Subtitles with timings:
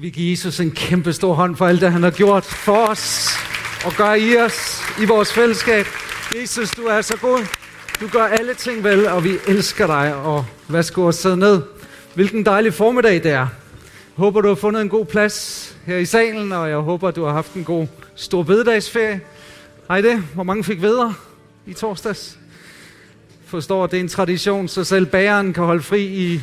[0.00, 2.86] Skal vi give Jesus en kæmpe stor hånd for alt det, han har gjort for
[2.86, 3.28] os
[3.84, 5.86] og gør i os, i vores fællesskab.
[6.36, 7.46] Jesus, du er så god.
[8.00, 10.14] Du gør alle ting vel, og vi elsker dig.
[10.14, 11.62] Og værsgo og sidde ned.
[12.14, 13.46] Hvilken dejlig formiddag det er.
[14.14, 17.32] Håber, du har fundet en god plads her i salen, og jeg håber, du har
[17.32, 19.20] haft en god stor bededagsferie.
[19.88, 20.22] Hej det.
[20.34, 21.14] Hvor mange fik vedere
[21.66, 22.38] i torsdags?
[23.46, 26.40] Forstår, det er en tradition, så selv bageren kan holde fri i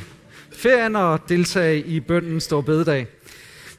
[0.52, 3.08] ferien og deltage i bønden stor bededag.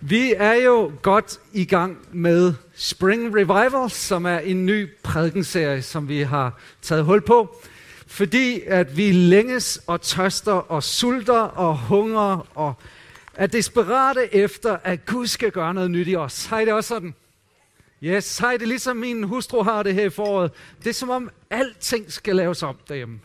[0.01, 6.09] Vi er jo godt i gang med Spring Revival, som er en ny prædikenserie, som
[6.09, 7.63] vi har taget hul på.
[8.07, 12.75] Fordi at vi længes og tørster og sulter og hungrer og
[13.35, 16.47] er desperate efter, at Gud skal gøre noget nyt i os.
[16.47, 17.15] Har I det også sådan?
[18.03, 20.51] Yes, hej, det ligesom min hustru har det her i foråret.
[20.85, 23.21] Det er som om alting skal laves om derhjemme.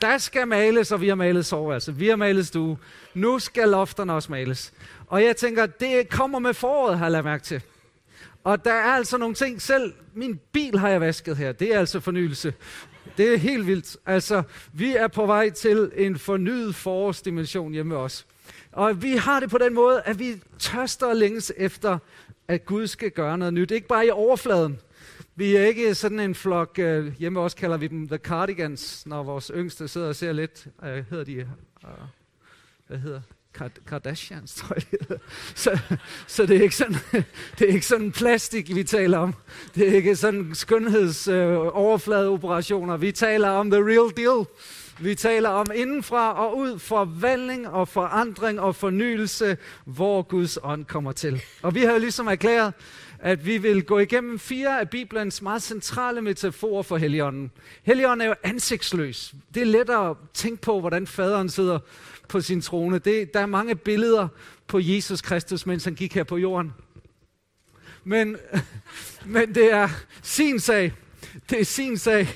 [0.00, 1.94] Der skal males, og vi har malet soveværelse.
[1.94, 2.78] Vi har malet stue.
[3.14, 4.72] Nu skal lofterne også males.
[5.06, 7.62] Og jeg tænker, det kommer med foråret, har jeg lagt mærke til.
[8.44, 11.52] Og der er altså nogle ting, selv min bil har jeg vasket her.
[11.52, 12.54] Det er altså fornyelse.
[13.16, 13.96] Det er helt vildt.
[14.06, 18.26] Altså, vi er på vej til en fornyet forårsdimension hjemme hos os.
[18.72, 21.98] Og vi har det på den måde, at vi tørster længes efter,
[22.48, 23.70] at Gud skal gøre noget nyt.
[23.70, 24.78] Ikke bare i overfladen.
[25.34, 29.22] Vi er ikke sådan en flok, øh, hjemme også kalder vi dem The Cardigans, når
[29.22, 31.46] vores yngste sidder og ser lidt, øh, hedder de, øh,
[32.86, 33.20] hvad hedder
[33.86, 34.84] Kardashians, tror jeg.
[35.54, 35.78] Så,
[36.26, 36.96] så det, er ikke sådan,
[37.58, 39.34] det er ikke sådan plastik, vi taler om.
[39.74, 42.94] Det er ikke sådan skønhedsoverfladeoperationer.
[42.94, 44.46] Øh, vi taler om the real deal.
[45.00, 51.12] Vi taler om indenfra og ud forvandling og forandring og fornyelse, hvor Guds ånd kommer
[51.12, 51.42] til.
[51.62, 52.74] Og vi har jo ligesom erklæret,
[53.18, 57.50] at vi vil gå igennem fire af Bibelens meget centrale metaforer for Helligånden.
[57.82, 59.34] Helligånden er jo ansigtsløs.
[59.54, 61.78] Det er let at tænke på, hvordan faderen sidder
[62.28, 62.98] på sin trone.
[62.98, 64.28] Det, der er mange billeder
[64.66, 66.72] på Jesus Kristus, mens han gik her på jorden.
[68.04, 68.36] Men,
[69.24, 69.88] men det er
[70.22, 70.92] sin sag.
[71.50, 72.28] Det er sin sag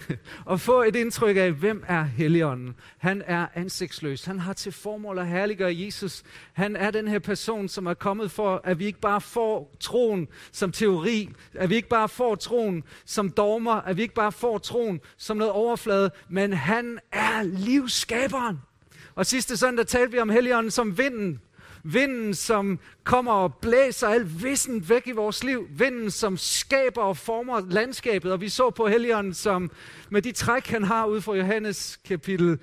[0.52, 2.74] at få et indtryk af, hvem er Helligånden.
[2.98, 4.24] Han er ansigtsløs.
[4.24, 6.22] Han har til formål at herliggøre Jesus.
[6.52, 10.28] Han er den her person, som er kommet for, at vi ikke bare får troen
[10.52, 14.58] som teori, at vi ikke bare får troen som dogmer, at vi ikke bare får
[14.58, 18.58] troen som noget overflade, men han er livsskaberen.
[19.20, 21.40] Og sidste søndag talte vi om Helligånden som vinden.
[21.82, 25.68] Vinden, som kommer og blæser alt vissen væk i vores liv.
[25.70, 28.32] Vinden, som skaber og former landskabet.
[28.32, 29.70] Og vi så på Helligånden, som
[30.10, 32.58] med de træk, han har ud fra Johannes kapitel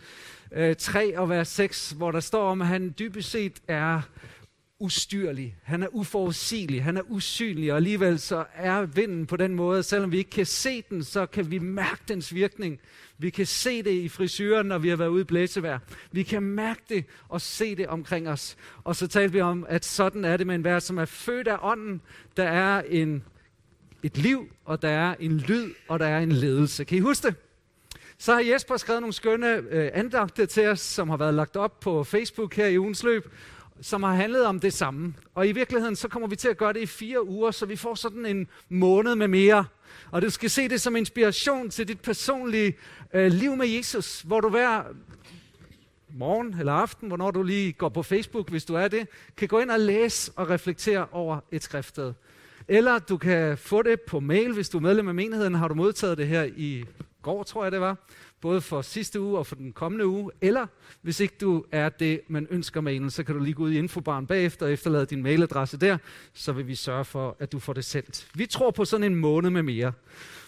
[0.52, 4.02] øh, 3 og vers 6, hvor der står om, at han dybest set er
[4.80, 5.58] ustyrlig.
[5.64, 6.84] Han er uforudsigelig.
[6.84, 7.72] Han er usynlig.
[7.72, 11.26] Og alligevel så er vinden på den måde, selvom vi ikke kan se den, så
[11.26, 12.80] kan vi mærke dens virkning.
[13.18, 15.80] Vi kan se det i frisyren, når vi har været ude i blæsevejr.
[16.12, 18.58] Vi kan mærke det og se det omkring os.
[18.84, 21.48] Og så talte vi om, at sådan er det med en vær, som er født
[21.48, 22.02] af ånden.
[22.38, 23.24] Der er en,
[24.04, 26.84] et liv, og der er en lyd, og der er en ledelse.
[26.84, 27.36] Kan I huske det?
[28.18, 31.80] Så har Jesper skrevet nogle skønne øh, andagte til os, som har været lagt op
[31.80, 33.28] på Facebook her i ugens løb
[33.82, 35.14] som har handlet om det samme.
[35.36, 37.76] Og i virkeligheden, så kommer vi til at gøre det i fire uger, så vi
[37.76, 39.66] får sådan en måned med mere.
[40.12, 42.78] Og du skal se det som inspiration til dit personlige
[43.14, 44.84] øh, liv med Jesus, hvor du hver
[46.10, 49.60] morgen eller aften, hvornår du lige går på Facebook, hvis du er det, kan gå
[49.60, 52.14] ind og læse og reflektere over et skriftsted.
[52.68, 55.74] Eller du kan få det på mail, hvis du er medlem af menigheden, har du
[55.74, 56.86] modtaget det her i
[57.22, 57.98] går, tror jeg det var
[58.42, 60.68] både for sidste uge og for den kommende uge, eller
[61.02, 63.78] hvis ikke du er det, man ønsker mailen, så kan du lige gå ud i
[63.78, 65.98] infobaren bagefter og efterlade din mailadresse der,
[66.34, 68.28] så vil vi sørge for, at du får det sendt.
[68.36, 69.94] Vi tror på sådan en måned med mere,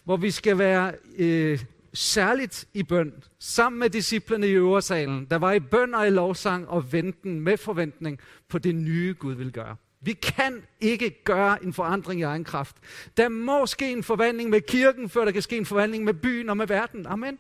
[0.04, 1.60] hvor vi skal være øh,
[1.94, 6.68] særligt i bøn, sammen med disciplene i øversalen, der var i bøn og i lovsang
[6.68, 9.76] og venten med forventning på det nye Gud vil gøre.
[10.02, 12.76] Vi kan ikke gøre en forandring i egen kraft.
[13.18, 16.50] Der må ske en forvandling med kirken, før der kan ske en forvandling med byen
[16.50, 17.06] og med verden.
[17.06, 17.40] Amen.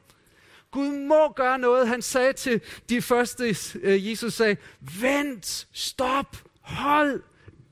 [0.72, 1.88] Gud må gøre noget.
[1.88, 4.57] Han sagde til de første, øh, Jesus sagde,
[5.02, 7.22] vent, stop, hold,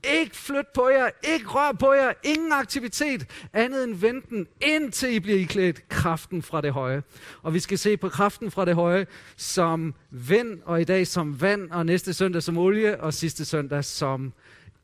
[0.04, 5.20] ikke flyt på jer, ikke rør på jer, ingen aktivitet andet end venten, indtil I
[5.20, 7.02] bliver iklædt kraften fra det høje.
[7.42, 9.06] Og vi skal se på kraften fra det høje
[9.36, 13.84] som vind, og i dag som vand, og næste søndag som olie, og sidste søndag
[13.84, 14.32] som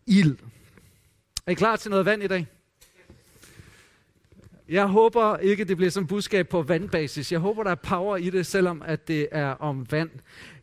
[0.06, 0.36] ild.
[1.46, 2.46] Er I klar til noget vand i dag?
[4.68, 7.32] Jeg håber ikke, det bliver som budskab på vandbasis.
[7.32, 10.10] Jeg håber, der er power i det, selvom at det er om vand.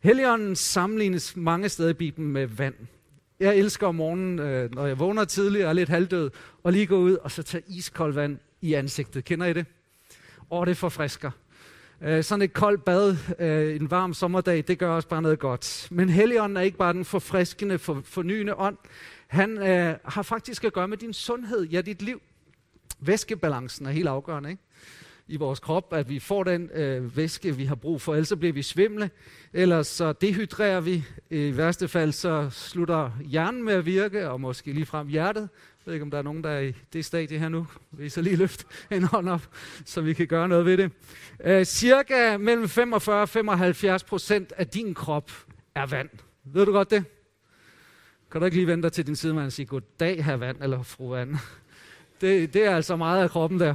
[0.02, 2.74] Helligånden sammenlignes mange steder i Bibelen med vand.
[3.40, 6.30] Jeg elsker om morgenen, øh, når jeg vågner tidligt og er lidt halvdød,
[6.62, 9.24] og lige gå ud og så tage iskoldt vand i ansigtet.
[9.24, 9.66] Kender I det?
[10.50, 11.30] Og det forfrisker.
[12.00, 15.88] Øh, sådan et koldt bad øh, en varm sommerdag, det gør også bare noget godt.
[15.90, 18.76] Men Helligånden er ikke bare den forfriskende, for, fornyende ånd.
[19.26, 22.20] Han øh, har faktisk at gøre med din sundhed, ja dit liv.
[23.06, 24.62] Væskebalancen er helt afgørende, ikke?
[25.28, 28.12] i vores krop, at vi får den øh, væske, vi har brug for.
[28.12, 29.10] Ellers så bliver vi svimle,
[29.52, 31.04] ellers så dehydrerer vi.
[31.30, 35.42] I værste fald så slutter hjernen med at virke, og måske lige frem hjertet.
[35.42, 37.66] Jeg ved ikke, om der er nogen, der er i det stadie her nu.
[37.90, 39.48] Vi så lige løfte en hånd op,
[39.84, 40.90] så vi kan gøre noget ved det.
[41.44, 45.30] Øh, cirka mellem 45 og 75 procent af din krop
[45.74, 46.08] er vand.
[46.44, 47.04] Ved du godt det?
[48.30, 51.08] Kan du ikke lige vente til din sidemand og sige, goddag, her vand, eller fru
[51.08, 51.36] vand?
[52.22, 53.74] Det, det er altså meget af kroppen der.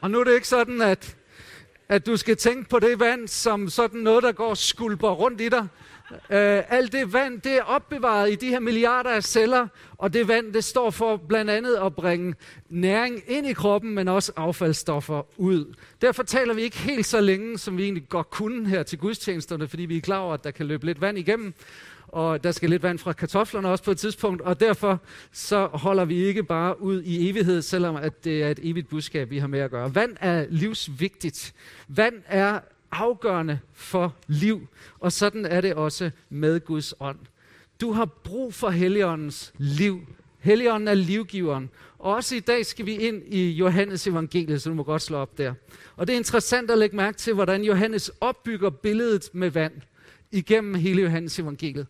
[0.00, 1.16] Og nu er det ikke sådan, at,
[1.88, 5.48] at du skal tænke på det vand som sådan noget, der går skulper rundt i
[5.48, 5.68] dig.
[6.10, 6.16] Uh,
[6.76, 9.66] alt det vand, det er opbevaret i de her milliarder af celler,
[9.98, 12.34] og det vand, det står for blandt andet at bringe
[12.68, 15.74] næring ind i kroppen, men også affaldsstoffer ud.
[16.00, 19.68] Derfor taler vi ikke helt så længe, som vi egentlig godt kunne her til gudstjenesterne,
[19.68, 21.54] fordi vi er klar over, at der kan løbe lidt vand igennem
[22.12, 25.00] og der skal lidt vand fra kartoflerne også på et tidspunkt, og derfor
[25.32, 29.30] så holder vi ikke bare ud i evighed, selvom at det er et evigt budskab,
[29.30, 29.94] vi har med at gøre.
[29.94, 31.54] Vand er livsvigtigt.
[31.88, 32.60] Vand er
[32.90, 34.68] afgørende for liv,
[35.00, 37.18] og sådan er det også med Guds ånd.
[37.80, 40.00] Du har brug for Helligåndens liv.
[40.38, 41.70] Helligånden er livgiveren.
[41.98, 45.16] Og også i dag skal vi ind i Johannes evangeliet, så du må godt slå
[45.16, 45.54] op der.
[45.96, 49.72] Og det er interessant at lægge mærke til, hvordan Johannes opbygger billedet med vand
[50.32, 51.86] igennem hele Johannes evangeliet.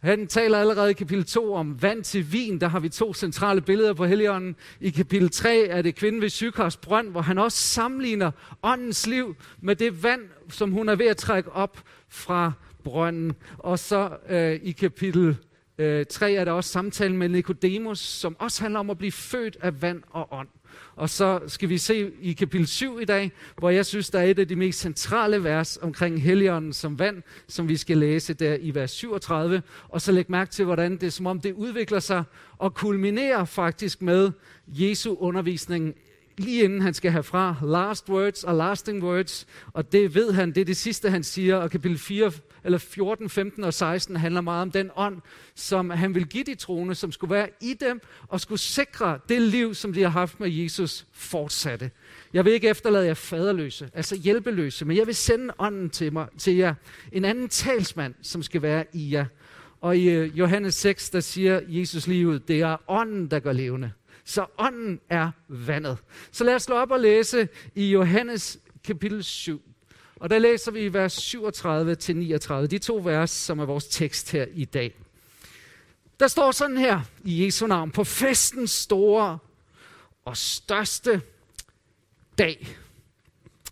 [0.00, 2.60] Han taler allerede i kapitel 2 om vand til vin.
[2.60, 4.56] Der har vi to centrale billeder på Helligånden.
[4.80, 8.30] I kapitel 3 er det kvinden ved Sykars brønd, hvor han også sammenligner
[8.62, 12.52] åndens liv med det vand, som hun er ved at trække op fra
[12.84, 13.32] brønden.
[13.58, 15.36] Og så øh, i kapitel
[15.78, 19.56] øh, 3 er der også samtalen med Nikodemus, som også handler om at blive født
[19.60, 20.48] af vand og ånd.
[20.96, 24.24] Og så skal vi se i kapitel 7 i dag, hvor jeg synes, der er
[24.24, 28.56] et af de mest centrale vers omkring Helligånden som vand, som vi skal læse der
[28.60, 29.62] i vers 37.
[29.88, 32.24] Og så læg mærke til, hvordan det er som om det udvikler sig
[32.58, 34.30] og kulminerer faktisk med
[34.68, 35.94] Jesu undervisning
[36.38, 37.56] lige inden han skal herfra.
[37.62, 41.56] last words og lasting words, og det ved han, det er det sidste, han siger,
[41.56, 42.32] og kapitel 4,
[42.64, 45.20] eller 14, 15 og 16 handler meget om den ånd,
[45.54, 49.42] som han vil give de troende, som skulle være i dem, og skulle sikre det
[49.42, 51.90] liv, som de har haft med Jesus, fortsatte.
[52.32, 56.26] Jeg vil ikke efterlade jer faderløse, altså hjælpeløse, men jeg vil sende ånden til, mig,
[56.38, 56.74] til jer,
[57.12, 59.26] en anden talsmand, som skal være i jer.
[59.80, 63.52] Og i øh, Johannes 6, der siger Jesus lige ud, det er ånden, der gør
[63.52, 63.92] levende.
[64.28, 65.98] Så ånden er vandet.
[66.32, 69.62] Så lad os slå op og læse i Johannes kapitel 7.
[70.16, 74.32] Og der læser vi vers 37 til 39, de to vers, som er vores tekst
[74.32, 74.94] her i dag.
[76.20, 79.38] Der står sådan her i Jesu navn, på festens store
[80.24, 81.22] og største
[82.38, 82.76] dag,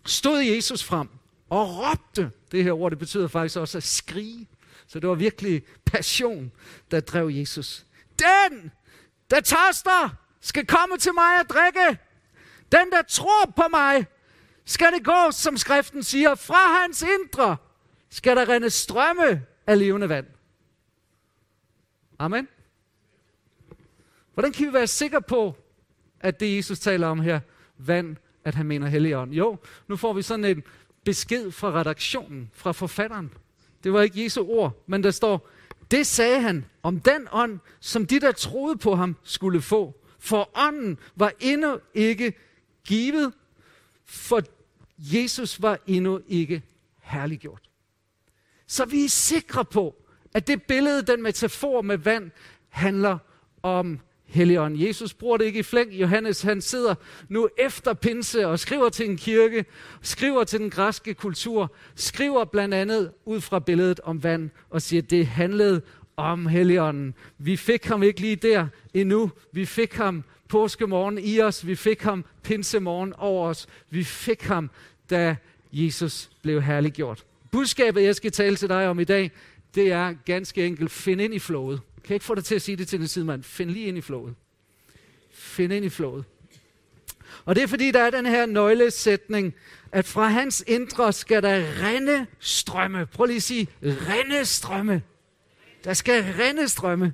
[0.05, 1.09] stod Jesus frem
[1.49, 2.31] og råbte.
[2.51, 4.47] Det her ord, det betyder faktisk også at skrige.
[4.87, 6.51] Så det var virkelig passion,
[6.91, 7.85] der drev Jesus.
[8.19, 8.71] Den,
[9.31, 11.99] der tørster, skal komme til mig og drikke.
[12.71, 14.05] Den, der tror på mig,
[14.65, 17.57] skal det gå, som skriften siger, fra hans indre
[18.09, 20.25] skal der rende strømme af levende vand.
[22.19, 22.47] Amen.
[24.33, 25.55] Hvordan kan vi være sikre på,
[26.19, 27.39] at det Jesus taler om her,
[27.77, 29.31] vand, at han mener helligånd?
[29.31, 29.57] Jo,
[29.87, 30.63] nu får vi sådan en
[31.03, 33.33] besked fra redaktionen, fra forfatteren.
[33.83, 35.49] Det var ikke Jesu ord, men der står,
[35.91, 40.01] det sagde han om den ånd, som de, der troede på ham, skulle få.
[40.25, 42.33] For ånden var endnu ikke
[42.87, 43.33] givet,
[44.05, 44.41] for
[44.97, 46.63] Jesus var endnu ikke
[47.01, 47.69] herliggjort.
[48.67, 49.95] Så vi er sikre på,
[50.33, 52.31] at det billede, den metafor med vand,
[52.69, 53.17] handler
[53.63, 54.87] om Helligånden.
[54.87, 55.93] Jesus bruger det ikke i flæng.
[55.93, 56.95] Johannes han sidder
[57.29, 59.65] nu efter pinse og skriver til en kirke,
[60.01, 65.01] skriver til den græske kultur, skriver blandt andet ud fra billedet om vand og siger,
[65.01, 65.81] at det handlede
[66.17, 67.13] om Helligånden.
[67.37, 69.31] Vi fik ham ikke lige der endnu.
[69.51, 71.67] Vi fik ham påskemorgen i os.
[71.67, 73.67] Vi fik ham pinsemorgen over os.
[73.89, 74.69] Vi fik ham,
[75.09, 75.35] da
[75.71, 77.25] Jesus blev herliggjort.
[77.51, 79.31] Budskabet, jeg skal tale til dig om i dag,
[79.75, 81.81] det er ganske enkelt, find ind i flowet.
[81.95, 83.43] Kan jeg ikke få dig til at sige det til den sidemand.
[83.43, 84.35] Find lige ind i flowet.
[85.31, 86.25] Find ind i flowet.
[87.45, 89.53] Og det er fordi, der er den her nøglesætning,
[89.91, 93.05] at fra hans indre skal der rende strømme.
[93.05, 95.01] Prøv lige at sige, rende strømme.
[95.85, 97.13] Der skal rende strømme.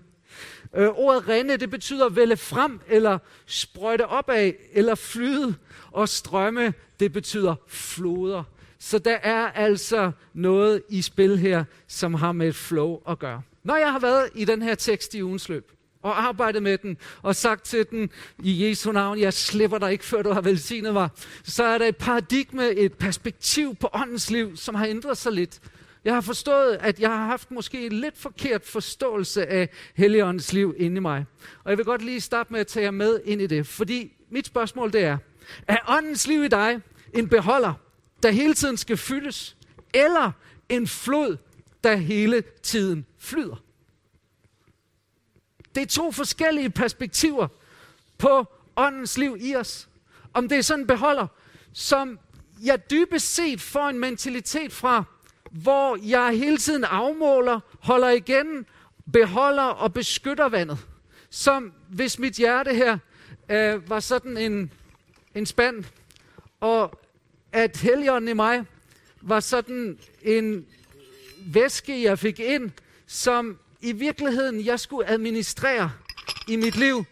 [0.76, 5.56] Øh, ordet rende, det betyder vælge frem, eller sprøjte opad, eller flyde.
[5.92, 8.44] Og strømme, det betyder floder.
[8.80, 13.42] Så der er altså noget i spil her, som har med et flow at gøre.
[13.64, 16.98] Når jeg har været i den her tekst i ugens løb, og arbejdet med den,
[17.22, 18.10] og sagt til den,
[18.44, 21.10] i Jesu navn, jeg slipper dig ikke, før du har velsignet mig,
[21.44, 25.60] så er der et paradigme, et perspektiv på åndens liv, som har ændret sig lidt.
[26.06, 30.76] Jeg har forstået, at jeg har haft måske en lidt forkert forståelse af Helligåndens liv
[30.78, 31.26] inde i mig.
[31.64, 34.14] Og jeg vil godt lige starte med at tage jer med ind i det, fordi
[34.30, 35.18] mit spørgsmål det er,
[35.68, 36.82] er åndens liv i dig
[37.14, 37.74] en beholder,
[38.24, 39.58] der hele tiden skal fyldes,
[39.94, 40.32] eller
[40.70, 41.38] en flod,
[41.84, 43.64] der hele tiden flyder?
[45.76, 47.48] Det er to forskellige perspektiver
[48.18, 49.90] på åndens liv i os.
[50.34, 51.28] Om det er sådan en beholder,
[51.74, 52.20] som
[52.64, 55.04] jeg dybest set får en mentalitet fra,
[55.52, 58.66] hvor jeg hele tiden afmåler, holder igen,
[59.14, 60.78] beholder og beskytter vandet.
[61.30, 62.98] Som hvis mit hjerte her
[63.50, 64.72] øh, var sådan en,
[65.36, 65.84] en spand,
[66.60, 67.00] og
[67.52, 68.66] at helgen i mig
[69.22, 70.66] var sådan en
[71.46, 72.72] væske, jeg fik ind,
[73.08, 75.92] som i virkeligheden jeg skulle administrere
[76.48, 77.06] i mit liv.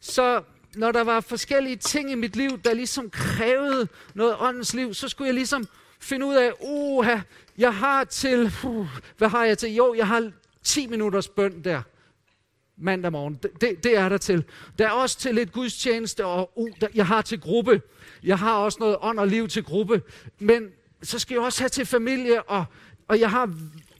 [0.00, 0.42] Så
[0.74, 5.08] når der var forskellige ting i mit liv, der ligesom krævede noget åndens liv, så
[5.08, 5.68] skulle jeg ligesom
[6.00, 7.18] finde ud af, oha,
[7.58, 9.74] jeg har til, uh, hvad har jeg til?
[9.74, 10.30] Jo, jeg har
[10.62, 11.82] 10 minutters bøn der
[12.76, 13.38] mandag morgen.
[13.42, 14.44] Det, det, det er der til.
[14.78, 17.82] Der er også til lidt gudstjeneste, og uh, der, jeg har til gruppe.
[18.22, 20.02] Jeg har også noget ånd og liv til gruppe.
[20.38, 20.68] Men
[21.02, 22.64] så skal jeg også have til familie, og,
[23.08, 23.54] og jeg har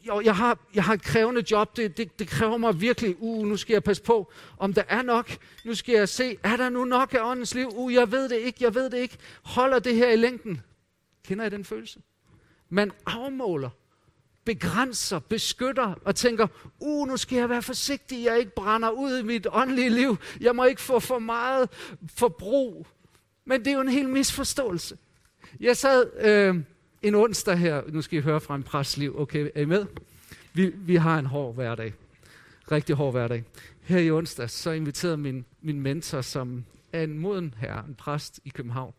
[0.06, 3.46] jo, jeg har, jeg har et krævende job, det, det, det kræver mig virkelig, uh,
[3.46, 6.68] nu skal jeg passe på, om der er nok, nu skal jeg se, er der
[6.68, 9.78] nu nok af åndens liv, uh, jeg ved det ikke, jeg ved det ikke, holder
[9.78, 10.60] det her i længden?
[11.24, 12.00] Kender I den følelse?
[12.74, 13.70] Man afmåler,
[14.44, 16.46] begrænser, beskytter og tænker,
[16.80, 20.56] uh, nu skal jeg være forsigtig, jeg ikke brænder ud i mit åndelige liv, jeg
[20.56, 21.68] må ikke få for meget
[22.14, 22.86] forbrug.
[23.44, 24.96] Men det er jo en hel misforståelse.
[25.60, 26.56] Jeg sad øh,
[27.02, 29.86] en onsdag her, nu skal I høre fra en præstliv, okay, er I med?
[30.52, 31.94] Vi, vi har en hård hverdag,
[32.72, 33.44] rigtig hård hverdag.
[33.82, 38.40] Her i onsdag, så inviterede min, min mentor, som er en moden herre, en præst
[38.44, 38.94] i København,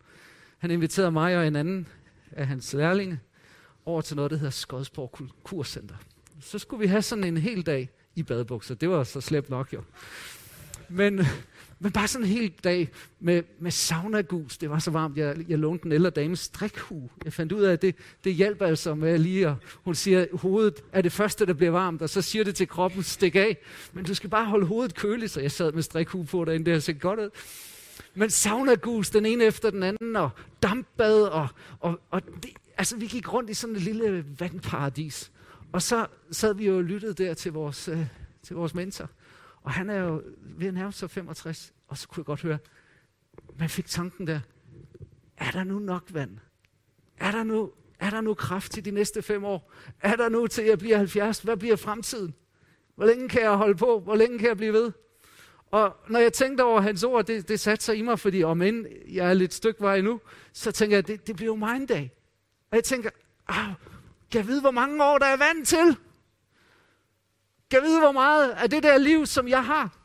[0.58, 1.88] han inviterede mig og en anden
[2.32, 3.20] af hans lærlinge
[3.86, 5.94] over til noget, der hedder Skodsborg Kurscenter.
[6.40, 8.74] Så skulle vi have sådan en hel dag i badebukser.
[8.74, 9.82] Det var så slemt nok jo.
[10.88, 11.26] Men,
[11.78, 12.88] men bare sådan en hel dag
[13.20, 14.58] med, med saunagus.
[14.58, 15.16] Det var så varmt.
[15.16, 17.08] Jeg, jeg lånte den ældre dames strikhue.
[17.24, 19.54] Jeg fandt ud af, at det, det hjalp altså med lige at...
[19.84, 22.68] Hun siger, at hovedet er det første, der bliver varmt, og så siger det til
[22.68, 23.56] kroppen, stik af.
[23.92, 26.64] Men du skal bare holde hovedet køligt, så jeg sad med strikhue på derinde.
[26.64, 27.30] Det har set godt ud.
[28.14, 30.30] Men saunagus, den ene efter den anden, og
[30.62, 31.48] dampbad, og,
[31.80, 35.32] og, og det, altså vi gik rundt i sådan et lille vandparadis.
[35.72, 38.06] Og så sad vi jo og lyttede der til vores, øh,
[38.42, 39.10] til vores mentor.
[39.62, 42.58] Og han er jo ved at nærme sig 65, og så kunne jeg godt høre,
[43.58, 44.40] man fik tanken der,
[45.36, 46.38] er der nu nok vand?
[47.16, 49.72] Er der nu, er der nu kraft til de næste fem år?
[50.00, 51.40] Er der nu til jeg bliver 70?
[51.40, 52.34] Hvad bliver fremtiden?
[52.94, 54.00] Hvor længe kan jeg holde på?
[54.00, 54.92] Hvor længe kan jeg blive ved?
[55.70, 58.62] Og når jeg tænkte over hans ord, det, det satte sig i mig, fordi om
[58.62, 60.20] end jeg er lidt stykke vej nu,
[60.52, 62.12] så tænker jeg, det, det bliver jo mig en dag.
[62.74, 63.10] Og jeg tænker,
[64.30, 65.96] kan jeg vide, hvor mange år der er vand til?
[67.70, 69.98] Kan jeg vide, hvor meget af det der liv, som jeg har?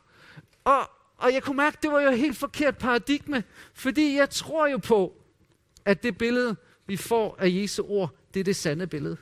[0.64, 4.66] Og, og jeg kunne mærke, det var jo et helt forkert paradigme, fordi jeg tror
[4.66, 5.22] jo på,
[5.84, 9.16] at det billede, vi får af Jesu ord, det er det sande billede.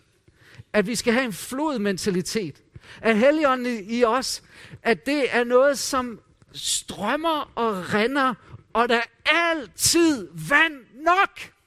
[0.72, 2.62] At vi skal have en flodmentalitet.
[3.00, 4.42] At Helligånden i os,
[4.82, 6.20] at det er noget, som
[6.52, 8.34] strømmer og renner,
[8.72, 11.57] og der er altid vand nok.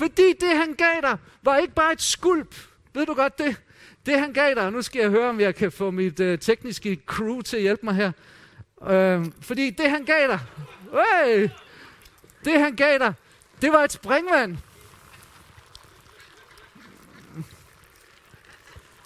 [0.00, 2.54] Fordi det, han gav dig, var ikke bare et skulp.
[2.94, 3.56] Ved du godt det?
[4.06, 7.00] Det, han gav dig, nu skal jeg høre, om jeg kan få mit øh, tekniske
[7.06, 8.12] crew til at hjælpe mig her.
[8.88, 10.40] Øh, fordi det, han gav dig,
[11.26, 11.50] øh,
[12.44, 13.14] det, han gav dig,
[13.62, 14.56] det var et springvand.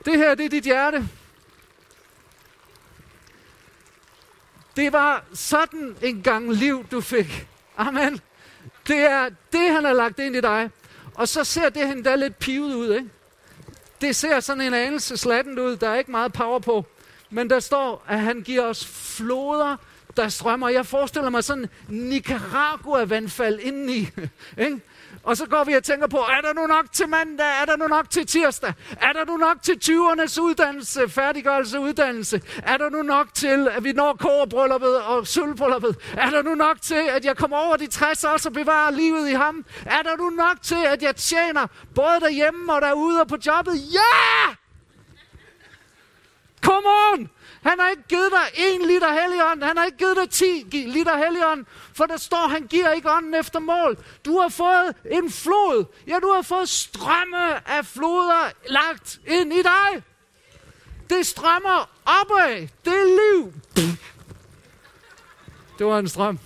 [0.04, 1.08] Det her, det er dit hjerte.
[4.76, 7.48] Det var sådan en gang liv, du fik.
[7.76, 8.20] Amen.
[8.88, 10.70] Det er det, han har lagt ind i dig.
[11.14, 13.10] Og så ser det han da lidt pivet ud, ikke?
[14.00, 15.76] Det ser sådan en anelse slatten ud.
[15.76, 16.86] Der er ikke meget power på.
[17.30, 19.76] Men der står, at han giver os floder,
[20.16, 20.68] der strømmer.
[20.68, 24.08] Jeg forestiller mig sådan Nicaragua-vandfald indeni.
[24.58, 24.80] Ikke?
[25.24, 27.46] Og så går vi og tænker på, er der nu nok til mandag?
[27.60, 28.72] Er der nu nok til tirsdag?
[29.00, 32.42] Er der nu nok til 20'ernes uddannelse, færdiggørelse uddannelse?
[32.62, 35.96] Er der nu nok til, at vi når kårebrylluppet og sølvbrylluppet?
[36.16, 39.28] Er der nu nok til, at jeg kommer over de 60 år så bevarer livet
[39.28, 39.64] i ham?
[39.86, 43.74] Er der nu nok til, at jeg tjener både derhjemme og derude og på jobbet?
[43.92, 44.54] Ja!
[46.62, 47.30] Come on!
[47.64, 49.62] Han har ikke givet dig en liter helligånd.
[49.62, 51.64] Han har ikke givet dig 10 liter helligånd.
[51.94, 53.98] For der står, han giver ikke ånden efter mål.
[54.24, 55.84] Du har fået en flod.
[56.06, 60.02] Ja, du har fået strømme af floder lagt ind i dig.
[61.10, 62.68] Det strømmer opad.
[62.84, 63.52] Det er liv.
[65.78, 66.38] Det var en strøm,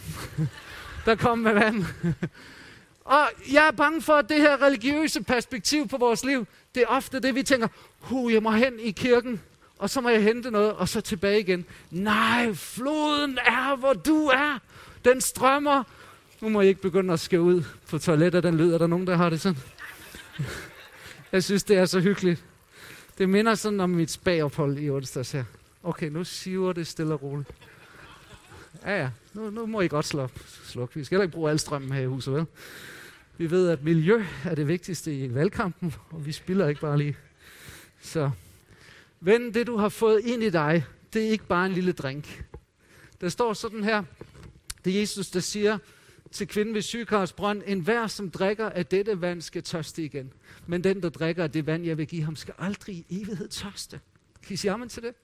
[1.07, 1.85] der kom med vand.
[3.05, 6.87] Og jeg er bange for, at det her religiøse perspektiv på vores liv, det er
[6.87, 7.69] ofte det, vi tænker,
[8.01, 9.41] hu, jeg må hen i kirken,
[9.79, 11.65] og så må jeg hente noget, og så tilbage igen.
[11.91, 14.59] Nej, floden er, hvor du er.
[15.05, 15.83] Den strømmer.
[16.41, 18.75] Nu må jeg ikke begynde at skære ud på toilettet, den lyder.
[18.75, 19.59] Er der nogen, der har det sådan?
[21.33, 22.45] Jeg synes, det er så hyggeligt.
[23.19, 25.45] Det minder sådan om mit spagophold i onsdags her.
[25.83, 27.49] Okay, nu siver det stille og roligt.
[28.85, 29.11] Ja, ja.
[29.35, 30.29] Nu, nu må I godt slå
[30.65, 30.97] sluk.
[30.97, 32.47] Vi skal heller ikke bruge al strømmen her i huset, vel?
[33.39, 37.17] Vi ved, at miljø er det vigtigste i valgkampen, og vi spiller ikke bare lige.
[38.01, 38.31] Så
[39.21, 42.45] ven, det du har fået ind i dig, det er ikke bare en lille drink.
[43.21, 44.03] Der står sådan her,
[44.85, 45.79] det er Jesus, der siger
[46.33, 50.33] til kvinden ved Sygekars brønd, en hver, som drikker af dette vand, skal tørste igen.
[50.67, 53.49] Men den, der drikker af det vand, jeg vil give ham, skal aldrig i evighed
[53.49, 54.01] tørste.
[54.43, 55.15] Kan I sige amen til det?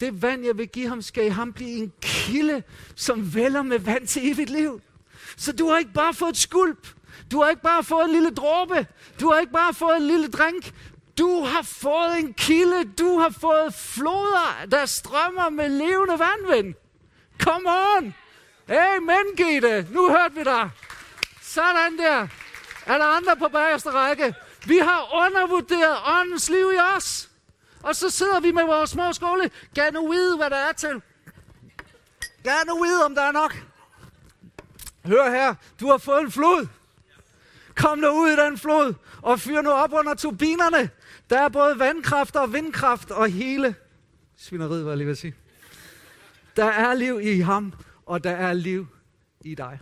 [0.00, 2.62] Det vand, jeg vil give ham, skal i ham blive en kilde,
[2.94, 4.80] som vælger med vand til evigt liv.
[5.36, 6.94] Så du har ikke bare fået et skulp.
[7.30, 8.86] Du har ikke bare fået en lille dråbe.
[9.20, 10.72] Du har ikke bare fået en lille drink.
[11.18, 12.84] Du har fået en kilde.
[12.84, 16.74] Du har fået floder, der strømmer med levende vandvind.
[17.40, 18.14] Come on!
[18.68, 19.86] Amen, Gitte.
[19.90, 20.70] Nu hørte vi dig.
[21.42, 22.28] Sådan der.
[22.86, 24.34] Er der andre på bagerste række?
[24.66, 27.28] Vi har undervurderet åndens liv i os.
[27.82, 29.50] Og så sidder vi med vores små skåle.
[29.74, 31.02] Kan nu vide, hvad der er til?
[32.44, 33.56] Kan nu vide, om der er nok?
[35.06, 36.66] Hør her, du har fået en flod.
[37.76, 40.90] Kom nu ud i den flod, og fyr nu op under turbinerne.
[41.34, 43.74] Der er både vandkraft og vindkraft og hele
[44.36, 45.34] svineriet, var jeg lige ved at sige.
[46.56, 47.72] Der er liv i ham,
[48.06, 48.86] og der er liv
[49.40, 49.78] i dig.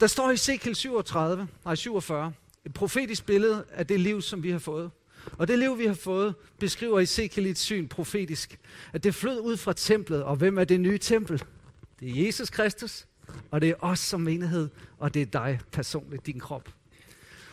[0.00, 2.32] Der står i Ezekiel 37, nej 47,
[2.64, 4.90] et profetisk billede af det liv, som vi har fået.
[5.38, 8.58] Og det liv, vi har fået, beskriver Ezekiel i et syn profetisk,
[8.92, 11.44] at det flød ud fra templet, og hvem er det nye tempel?
[12.00, 13.06] Det er Jesus Kristus,
[13.50, 14.68] og det er os som menighed,
[14.98, 16.68] og det er dig personligt, din krop.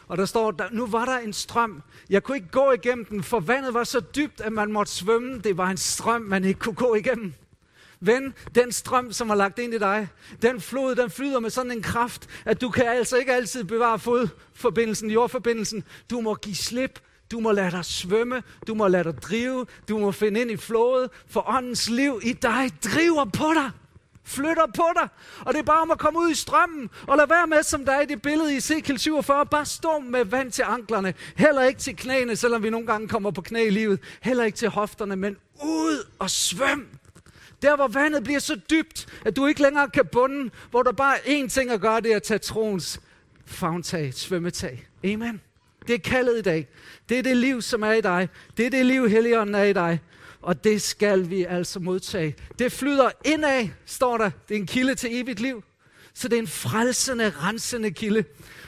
[0.10, 1.82] Og der står, der, nu var der en strøm.
[2.10, 5.39] Jeg kunne ikke gå igennem den, for vandet var så dybt, at man måtte svømme.
[5.39, 7.34] Det var en strøm, man ikke kunne gå igennem.
[8.00, 10.08] Ven, den strøm, som er lagt ind i dig,
[10.42, 14.00] den flod, den flyder med sådan en kraft, at du kan altså ikke altid bevare
[14.00, 15.83] fodforbindelsen, jordforbindelsen.
[16.10, 17.00] Du må give slip,
[17.31, 20.57] du må lade dig svømme, du må lade dig drive, du må finde ind i
[20.57, 23.72] flodet, for åndens liv i dig driver på dig
[24.29, 25.07] flytter på dig.
[25.39, 27.85] Og det er bare om at komme ud i strømmen, og lad være med, som
[27.85, 31.13] der er i det billede i Ezekiel 47, bare stå med vand til anklerne.
[31.35, 34.00] Heller ikke til knæene, selvom vi nogle gange kommer på knæ i livet.
[34.22, 36.87] Heller ikke til hofterne, men ud og svøm.
[37.61, 41.15] Der, hvor vandet bliver så dybt, at du ikke længere kan bunde, hvor der bare
[41.15, 43.00] er én ting at gøre, det er at tage troens
[43.46, 44.87] fagntag, svømmetag.
[45.03, 45.42] Amen.
[45.87, 46.68] Det er kaldet i dag.
[47.09, 48.29] Det er det liv, som er i dig.
[48.57, 50.00] Det er det liv, Helligånden er i dig.
[50.42, 52.36] Og det skal vi altså modtage.
[52.60, 54.32] Det flyder indad, står der.
[54.50, 55.64] Det er en kilde til evigt liv.
[56.14, 58.24] Så det er en frelsende, rensende kilde.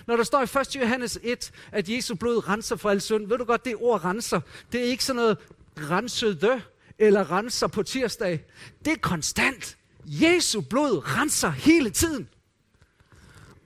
[0.07, 0.75] Når der står i 1.
[0.75, 4.41] Johannes 1, at Jesu blod renser for al synd, ved du godt, det ord renser,
[4.71, 5.37] det er ikke sådan noget
[5.77, 6.61] rensede
[6.99, 8.45] eller renser på tirsdag.
[8.85, 9.77] Det er konstant.
[10.05, 12.27] Jesu blod renser hele tiden.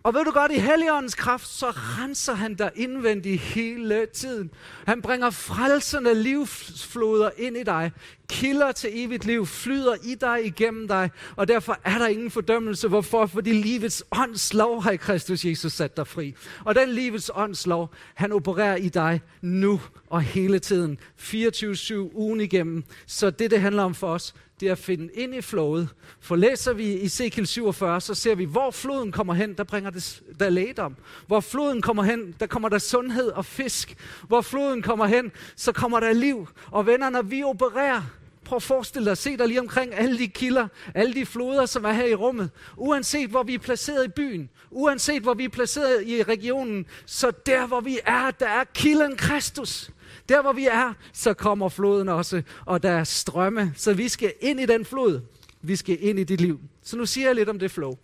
[0.05, 4.51] Og ved du godt, i Helligåndens kraft, så renser han dig indvendigt hele tiden.
[4.87, 7.91] Han bringer frelsende livsfloder ind i dig.
[8.29, 11.09] Kilder til evigt liv flyder i dig, igennem dig.
[11.35, 12.87] Og derfor er der ingen fordømmelse.
[12.87, 13.25] Hvorfor?
[13.25, 16.35] Fordi livets ånds lov har i Kristus Jesus sat dig fri.
[16.65, 20.99] Og den livets ånds lov, han opererer i dig nu og hele tiden.
[21.19, 22.83] 24-7 ugen igennem.
[23.05, 25.89] Så det, det handler om for os, det er at finde ind i flowet.
[26.19, 29.89] For læser vi i Ezekiel 47, så ser vi, hvor floden kommer hen, der bringer
[29.89, 30.95] det, der lægedom.
[31.27, 33.95] Hvor floden kommer hen, der kommer der sundhed og fisk.
[34.27, 36.47] Hvor floden kommer hen, så kommer der liv.
[36.71, 38.01] Og venner, når vi opererer,
[38.45, 41.85] prøv at forestille dig, se dig lige omkring alle de kilder, alle de floder, som
[41.85, 42.49] er her i rummet.
[42.77, 47.31] Uanset hvor vi er placeret i byen, uanset hvor vi er placeret i regionen, så
[47.45, 49.89] der hvor vi er, der er kilden Kristus.
[50.29, 53.73] Der hvor vi er, så kommer floden også, og der er strømme.
[53.75, 55.21] Så vi skal ind i den flod.
[55.61, 56.61] Vi skal ind i dit liv.
[56.81, 57.97] Så nu siger jeg lidt om det flow.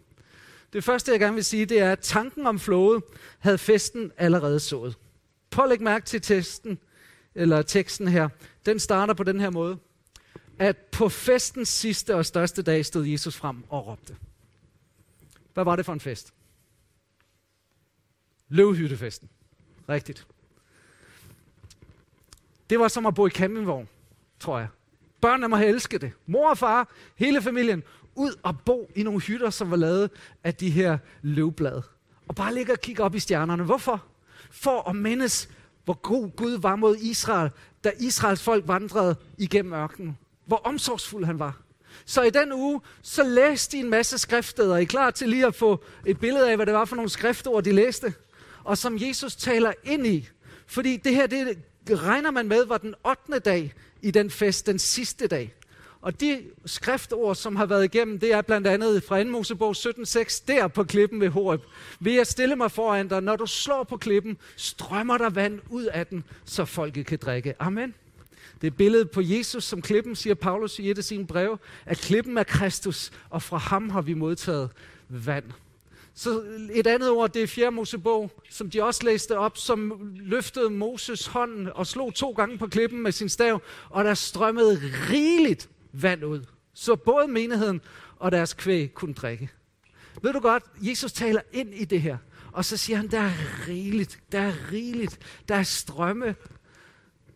[0.74, 3.04] Det første, jeg gerne vil sige, det er, at tanken om flowet
[3.40, 4.98] havde festen allerede sået.
[5.50, 6.80] Prøv at lægge mærke til testen,
[7.36, 8.30] eller teksten her.
[8.66, 9.78] Den starter på den her måde.
[10.60, 14.16] At på festens sidste og største dag stod Jesus frem og råbte.
[15.54, 16.34] Hvad var det for en fest?
[18.50, 19.30] Løvhyttefesten.
[19.90, 20.28] Rigtigt.
[22.72, 23.88] Det var som at bo i campingvogn,
[24.40, 24.68] tror jeg.
[25.22, 26.12] Børnene må have elsket det.
[26.26, 27.84] Mor og far, hele familien,
[28.16, 30.10] ud og bo i nogle hytter, som var lavet
[30.44, 31.84] af de her løvblade.
[32.28, 33.64] Og bare ligge og kigge op i stjernerne.
[33.64, 34.06] Hvorfor?
[34.52, 35.50] For at mindes,
[35.86, 37.50] hvor god Gud var mod Israel,
[37.84, 40.18] da Israels folk vandrede igennem ørkenen.
[40.46, 41.62] Hvor omsorgsfuld han var.
[42.06, 44.76] Så i den uge, så læste de en masse skriftsteder.
[44.76, 47.10] Er I klar til lige at få et billede af, hvad det var for nogle
[47.10, 48.14] skriftord, de læste?
[48.64, 50.30] Og som Jesus taler ind i.
[50.68, 51.58] Fordi det her, det
[51.96, 52.96] regner man med, var den
[53.30, 53.40] 8.
[53.40, 55.54] dag i den fest, den sidste dag.
[56.02, 59.30] Og de skriftord, som har været igennem, det er blandt andet fra 2.
[59.30, 61.62] Mosebog 17.6, der på klippen ved Horeb.
[62.00, 65.86] Vil jeg stille mig foran dig, når du slår på klippen, strømmer der vand ud
[65.86, 67.54] af den, så folket kan drikke.
[67.60, 67.94] Amen.
[68.62, 71.98] Det er billedet på Jesus som klippen, siger Paulus i et af sine breve, at
[71.98, 74.70] klippen er Kristus, og fra ham har vi modtaget
[75.10, 75.46] vand.
[76.16, 76.44] Så
[76.74, 77.72] et andet ord, det er 4.
[77.72, 82.68] Mosebog, som de også læste op, som løftede Moses hånden og slog to gange på
[82.68, 86.42] klippen med sin stav, og der strømmede rigeligt vand ud.
[86.74, 87.82] Så både menigheden
[88.20, 89.50] og deres kvæg kunne drikke.
[90.22, 92.18] Ved du godt, Jesus taler ind i det her,
[92.52, 93.34] og så siger han, der er
[93.68, 96.36] rigeligt, der er rigeligt, der er strømme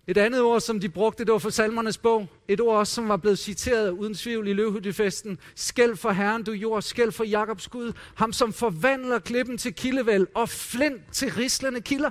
[0.07, 2.27] et andet ord, som de brugte, det var for salmernes bog.
[2.47, 5.39] Et ord også, som var blevet citeret uden tvivl i løvhyttefesten.
[5.55, 7.93] Skæld for Herren, du jord, skæld for Jakobs Gud.
[8.15, 12.09] Ham, som forvandler klippen til kildevæld og flint til rislende kilder.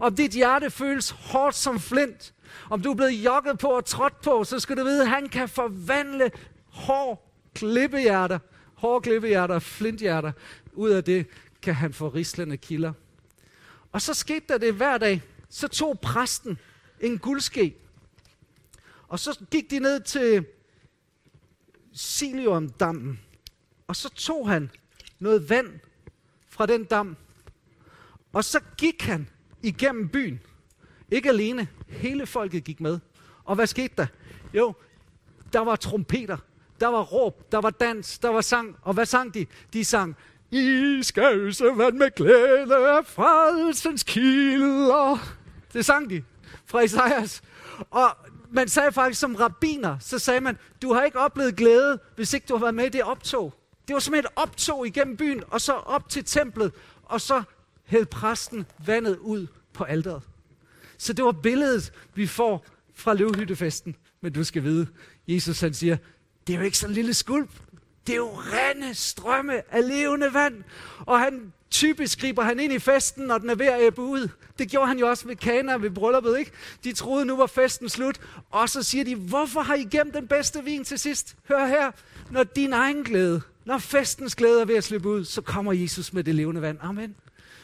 [0.00, 2.34] Om dit hjerte føles hårdt som flint,
[2.70, 5.28] om du er blevet jokket på og trådt på, så skal du vide, at han
[5.28, 6.30] kan forvandle
[6.66, 8.38] hård klippehjerter,
[8.74, 10.32] hårde klippehjerter og flinthjerter.
[10.72, 11.26] Ud af det
[11.62, 12.92] kan han få rislende kilder.
[13.92, 15.22] Og så skete der det hver dag.
[15.48, 16.58] Så tog præsten
[17.00, 17.76] en guldske.
[19.08, 20.46] Og så gik de ned til
[21.92, 23.20] Silium-dammen,
[23.86, 24.70] og så tog han
[25.18, 25.80] noget vand
[26.48, 27.16] fra den dam,
[28.32, 29.28] og så gik han
[29.62, 30.40] igennem byen.
[31.10, 32.98] Ikke alene, hele folket gik med.
[33.44, 34.06] Og hvad skete der?
[34.54, 34.74] Jo,
[35.52, 36.36] der var trompeter,
[36.80, 38.76] der var råb, der var dans, der var sang.
[38.82, 39.46] Og hvad sang de?
[39.72, 40.16] De sang,
[40.50, 45.36] I skal øse vand med glæde af frelsens kilder.
[45.72, 46.22] Det sang de
[46.70, 47.42] fra Isaias.
[47.90, 48.16] Og
[48.50, 52.46] man sagde faktisk som rabiner, så sagde man, du har ikke oplevet glæde, hvis ikke
[52.48, 53.54] du har været med i det optog.
[53.88, 57.42] Det var som et optog igennem byen, og så op til templet, og så
[57.84, 60.22] hed præsten vandet ud på alderet.
[60.98, 63.96] Så det var billedet, vi får fra løvhyttefesten.
[64.20, 64.86] Men du skal vide,
[65.28, 65.96] Jesus han siger,
[66.46, 67.50] det er jo ikke sådan en lille skulp.
[68.06, 70.64] Det er jo rene strømme af levende vand.
[70.98, 74.28] Og han typisk griber han ind i festen, når den er ved at æbbe ud.
[74.58, 76.50] Det gjorde han jo også ved Kana ved brylluppet, ikke?
[76.84, 78.20] De troede, nu var festen slut.
[78.50, 81.36] Og så siger de, hvorfor har I gemt den bedste vin til sidst?
[81.48, 81.90] Hør her,
[82.30, 86.12] når din egen glæde, når festens glæde er ved at slippe ud, så kommer Jesus
[86.12, 86.78] med det levende vand.
[86.82, 87.14] Amen.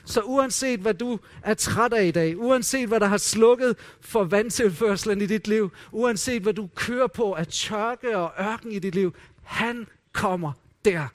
[0.04, 4.24] Så uanset hvad du er træt af i dag, uanset hvad der har slukket for
[4.24, 8.94] vandtilførslen i dit liv, uanset hvad du kører på af tørke og ørken i dit
[8.94, 10.52] liv, han kommer
[10.84, 11.06] der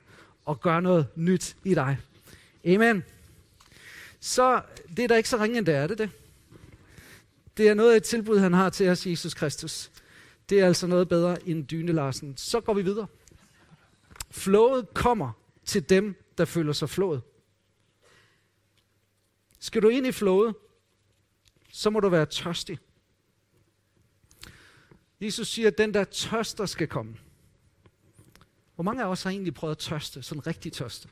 [0.45, 1.97] og gør noget nyt i dig.
[2.65, 3.03] Amen.
[4.19, 4.61] Så
[4.97, 6.09] det er da ikke så ringe endda, er det det?
[7.57, 9.91] Det er noget af et tilbud, han har til os, Jesus Kristus.
[10.49, 12.37] Det er altså noget bedre end Dyne Larsen.
[12.37, 13.07] Så går vi videre.
[14.31, 15.31] Flået kommer
[15.65, 17.21] til dem, der føler sig flået.
[19.59, 20.55] Skal du ind i flået,
[21.71, 22.79] så må du være tørstig.
[25.21, 27.17] Jesus siger, at den der tørster skal komme.
[28.75, 31.09] Hvor mange af os har egentlig prøvet at tørste, sådan rigtig tørste?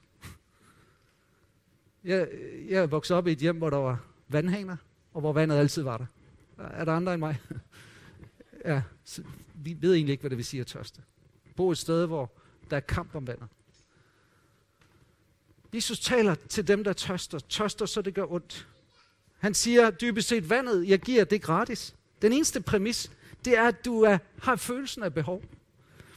[2.04, 2.28] Jeg,
[2.70, 4.78] jeg er vokset op i et hjem, hvor der var vandhaner,
[5.14, 6.06] og hvor vandet altid var der.
[6.58, 7.42] Er der andre end mig?
[8.66, 8.82] ja,
[9.56, 11.02] vi ved egentlig ikke, hvad det vil sige at tørste.
[11.56, 12.32] Bo et sted, hvor
[12.70, 13.48] der er kamp om vandet.
[15.74, 17.40] Jesus taler til dem, der tørster.
[17.40, 18.68] Tørster, så det gør ondt.
[19.38, 21.96] Han siger dybest set, vandet, jeg giver, det gratis.
[22.22, 23.12] Den eneste præmis,
[23.46, 25.44] det er, at du er, har følelsen af behov.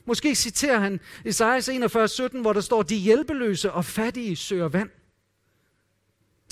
[0.05, 4.90] Måske citerer han Esajas 41, 17, hvor der står, de hjælpeløse og fattige søger vand.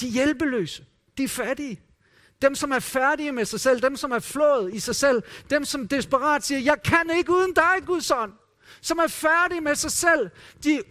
[0.00, 0.84] De hjælpeløse,
[1.18, 1.80] de fattige,
[2.42, 5.64] dem som er færdige med sig selv, dem som er flået i sig selv, dem
[5.64, 8.32] som desperat siger, jeg kan ikke uden dig, Guds ånd,
[8.80, 10.30] som er færdige med sig selv,
[10.64, 10.82] de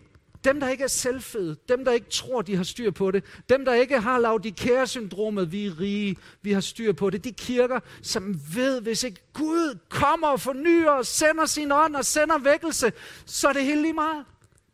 [0.43, 3.65] dem, der ikke er selvfede, dem, der ikke tror, de har styr på det, dem,
[3.65, 8.39] der ikke har Laudikea-syndromet, vi er rige, vi har styr på det, de kirker, som
[8.54, 12.91] ved, hvis ikke Gud kommer og fornyer og sender sin ånd og sender vækkelse,
[13.26, 14.26] så er det helt lige meget.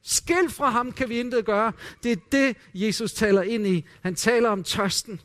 [0.08, 1.74] Skilt fra ham kan vi intet gøre.
[2.04, 3.86] Det er det, Jesus taler ind i.
[4.02, 5.22] Han taler om tørsten.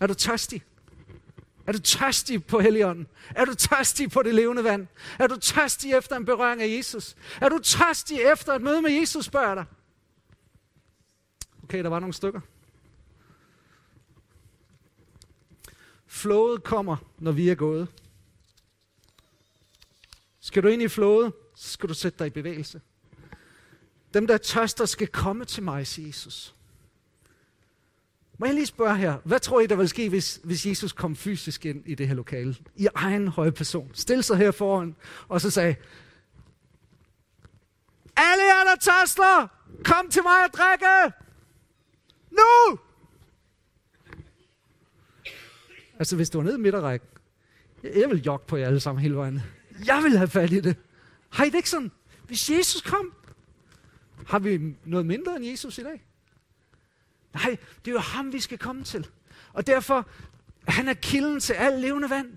[0.00, 0.62] Er du tørstig?
[1.66, 3.06] Er du tørstig på Helligånden?
[3.30, 4.86] Er du tørstig på det levende vand?
[5.18, 7.16] Er du tørstig efter en berøring af Jesus?
[7.40, 9.64] Er du tørstig efter et møde med Jesus, spørger dig?
[11.62, 12.40] Okay, der var nogle stykker.
[16.06, 17.88] Flået kommer, når vi er gået.
[20.40, 22.80] Skal du ind i flået, så skal du sætte dig i bevægelse.
[24.14, 26.54] Dem, der tørster, skal komme til mig, siger Jesus.
[28.38, 31.16] Må jeg lige spørge her, hvad tror I, der vil ske, hvis, hvis Jesus kom
[31.16, 32.56] fysisk ind i det her lokale?
[32.76, 33.90] I egen høje person.
[33.94, 34.96] Stil sig her foran,
[35.28, 35.76] og så sagde,
[38.16, 39.48] Alle jer, der tørster,
[39.84, 41.16] kom til mig og drikke.
[42.30, 42.78] Nu!
[45.98, 47.08] Altså, hvis du var nede i midterrækken,
[47.82, 49.42] jeg vil jogge på jer alle sammen hele vejen.
[49.86, 50.76] Jeg vil have fat i det.
[51.30, 51.90] Har I det ikke sådan?
[52.26, 53.12] Hvis Jesus kom,
[54.26, 56.02] har vi noget mindre end Jesus i dag?
[57.34, 59.06] Nej, det er jo ham, vi skal komme til.
[59.52, 60.08] Og derfor,
[60.68, 62.36] han er kilden til al levende vand.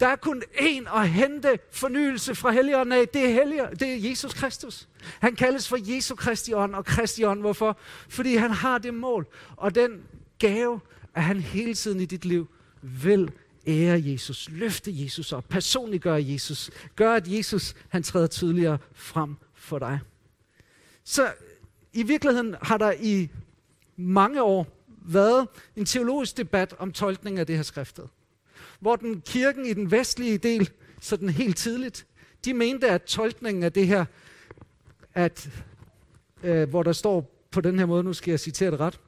[0.00, 3.08] Der er kun én at hente fornyelse fra Helligånden af.
[3.08, 4.88] Det er, helliger, det er Jesus Kristus.
[5.20, 7.40] Han kaldes for Jesu Kristi ånd og Kristi ånd.
[7.40, 7.78] Hvorfor?
[8.08, 10.02] Fordi han har det mål og den
[10.38, 10.80] gave,
[11.14, 12.48] at han hele tiden i dit liv
[12.82, 13.30] vil
[13.66, 19.36] ære Jesus, løfte Jesus op, personligt gøre Jesus, gør at Jesus han træder tydeligere frem
[19.54, 20.00] for dig.
[21.04, 21.32] Så
[21.92, 23.30] i virkeligheden har der i
[23.96, 24.66] mange år
[25.06, 28.08] været en teologisk debat om tolkning af det her skriftet.
[28.80, 32.06] Hvor den kirken i den vestlige del, så den helt tidligt,
[32.44, 34.04] de mente, at tolkningen af det her,
[35.14, 35.50] at,
[36.42, 39.00] øh, hvor der står på den her måde, nu skal jeg citere det ret,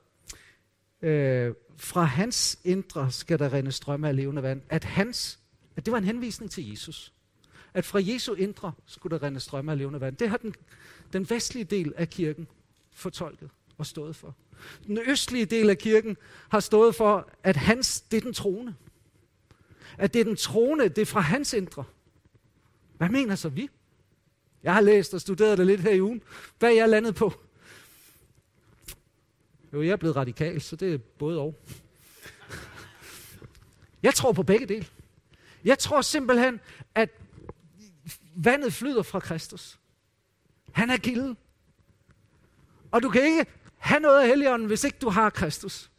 [1.03, 4.63] øh, fra hans indre skal der rende strømme af levende vand.
[4.69, 5.39] At hans,
[5.77, 7.13] at det var en henvisning til Jesus.
[7.75, 10.17] At fra Jesu indre skulle der rende strømme af levende vand.
[10.17, 10.55] Det har den,
[11.13, 12.49] den vestlige del af kirken
[12.93, 14.35] fortolket og stået for.
[14.87, 16.17] Den østlige del af kirken
[16.49, 18.77] har stået for, at hans, det er den trone.
[19.99, 21.85] At det er den trone, det er fra hans indre.
[22.97, 23.69] Hvad mener så vi?
[24.63, 26.23] Jeg har læst og studeret det lidt her i ugen.
[26.59, 27.33] Hvad er jeg landet på?
[29.73, 31.55] Jo, jeg er blevet radikal, så det er både og.
[34.03, 34.87] Jeg tror på begge dele.
[35.65, 36.61] Jeg tror simpelthen,
[36.95, 37.11] at
[38.35, 39.79] vandet flyder fra Kristus.
[40.77, 41.37] Han er kilden.
[42.91, 43.47] Og du kan ikke
[43.79, 45.91] have noget af Helligånden, hvis ikke du har Kristus.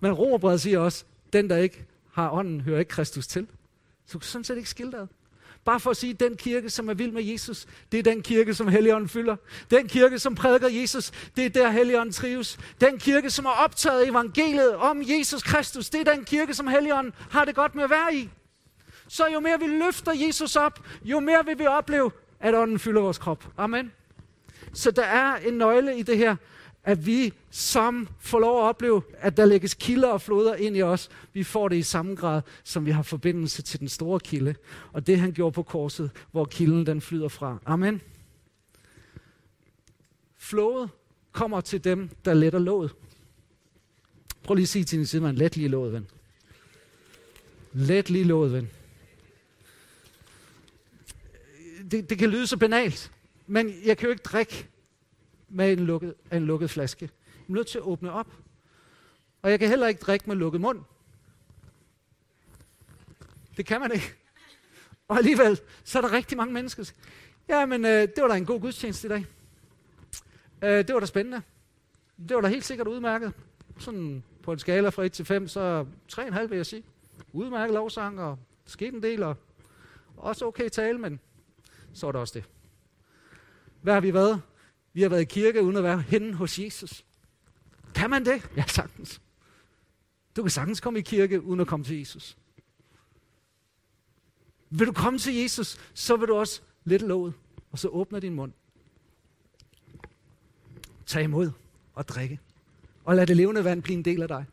[0.00, 3.46] Men Romerbrevet siger også, den der ikke har ånden, hører ikke Kristus til.
[4.06, 5.06] Så du kan sådan set ikke skille dig.
[5.64, 8.54] Bare for at sige, den kirke, som er vild med Jesus, det er den kirke,
[8.54, 9.36] som Helligånden fylder.
[9.70, 12.58] Den kirke, som prædiker Jesus, det er der Helligånden trives.
[12.80, 17.12] Den kirke, som er optaget evangeliet om Jesus Kristus, det er den kirke, som Helligånden
[17.30, 18.30] har det godt med at være i.
[19.08, 22.10] Så jo mere vi løfter Jesus op, jo mere vil vi opleve,
[22.44, 23.52] at ånden fylder vores krop.
[23.56, 23.92] Amen.
[24.72, 26.36] Så der er en nøgle i det her,
[26.84, 30.82] at vi som får lov at opleve, at der lægges kilder og floder ind i
[30.82, 34.54] os, vi får det i samme grad, som vi har forbindelse til den store kilde.
[34.92, 37.58] Og det han gjorde på korset, hvor kilden den flyder fra.
[37.66, 38.00] Amen.
[40.36, 40.90] Flået
[41.32, 42.94] kommer til dem, der letter låget.
[44.42, 46.06] Prøv lige at sige til din sidemand, let lige låget, ven.
[47.72, 48.70] Let lige låget, ven.
[51.94, 53.12] Det, det kan lyde så banalt,
[53.46, 54.68] men jeg kan jo ikke drikke
[55.48, 57.10] med en lukket, en lukket flaske.
[57.26, 58.32] Jeg er nødt til at åbne op.
[59.42, 60.80] Og jeg kan heller ikke drikke med lukket mund.
[63.56, 64.14] Det kan man ikke.
[65.08, 66.92] Og alligevel, så er der rigtig mange mennesker.
[67.48, 69.26] Ja, men øh, det var da en god gudstjeneste i dag.
[70.62, 71.42] Øh, det var da spændende.
[72.28, 73.32] Det var da helt sikkert udmærket.
[73.78, 76.82] Sådan på en skala fra 1 til 5, så 3,5 vil jeg sige.
[77.32, 79.36] Udmærket lovsang, og skete en del, og
[80.16, 81.20] også okay tale, men
[81.94, 82.44] så var det også det.
[83.82, 84.42] Hvad har vi været?
[84.92, 87.04] Vi har været i kirke uden at være henne hos Jesus.
[87.94, 88.50] Kan man det?
[88.56, 89.20] Ja, sagtens.
[90.36, 92.36] Du kan sagtens komme i kirke uden at komme til Jesus.
[94.70, 97.34] Vil du komme til Jesus, så vil du også lidt låget,
[97.70, 98.52] og så åbner din mund.
[101.06, 101.50] Tag imod
[101.94, 102.40] og drikke.
[103.04, 104.44] Og lad det levende vand blive en del af dig.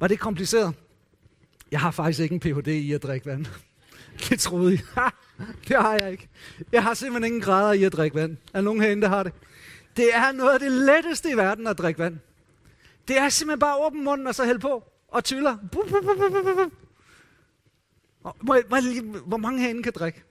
[0.00, 0.74] Var det kompliceret?
[1.70, 2.68] Jeg har faktisk ikke en Ph.D.
[2.68, 3.46] i at drikke vand.
[4.28, 5.10] Det troede jeg
[5.68, 6.28] det har jeg ikke.
[6.72, 8.36] Jeg har simpelthen ingen grader i at drikke vand.
[8.54, 9.32] Er nogen herinde, der har det?
[9.96, 12.18] Det er noget af det letteste i verden at drikke vand.
[13.08, 15.56] Det er simpelthen bare åbne munden og så hælde på og tyller.
[18.42, 20.22] Må jeg, må jeg, hvor mange herinde kan drikke?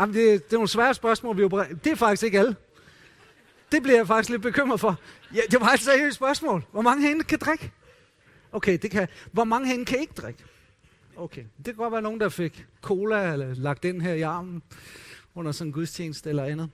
[0.00, 1.74] Jamen, det, det er nogle svære spørgsmål, vi opererer.
[1.74, 2.56] Det er faktisk ikke alle.
[3.72, 4.96] Det bliver jeg faktisk lidt bekymret for.
[5.34, 6.64] Ja, det var et seriøst spørgsmål.
[6.72, 7.72] Hvor mange herinde kan drikke?
[8.52, 9.08] Okay, det kan.
[9.32, 10.44] Hvor mange herinde kan ikke drikke?
[11.16, 11.44] Okay.
[11.56, 14.62] Det kan godt være nogen, der fik cola eller lagt ind her i armen
[15.34, 16.70] under sådan en gudstjeneste eller andet.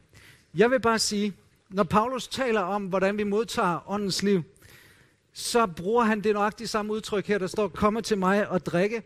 [0.55, 1.33] Jeg vil bare sige,
[1.69, 4.43] når Paulus taler om, hvordan vi modtager åndens liv,
[5.33, 9.03] så bruger han det nok samme udtryk her, der står, komme til mig og drikke.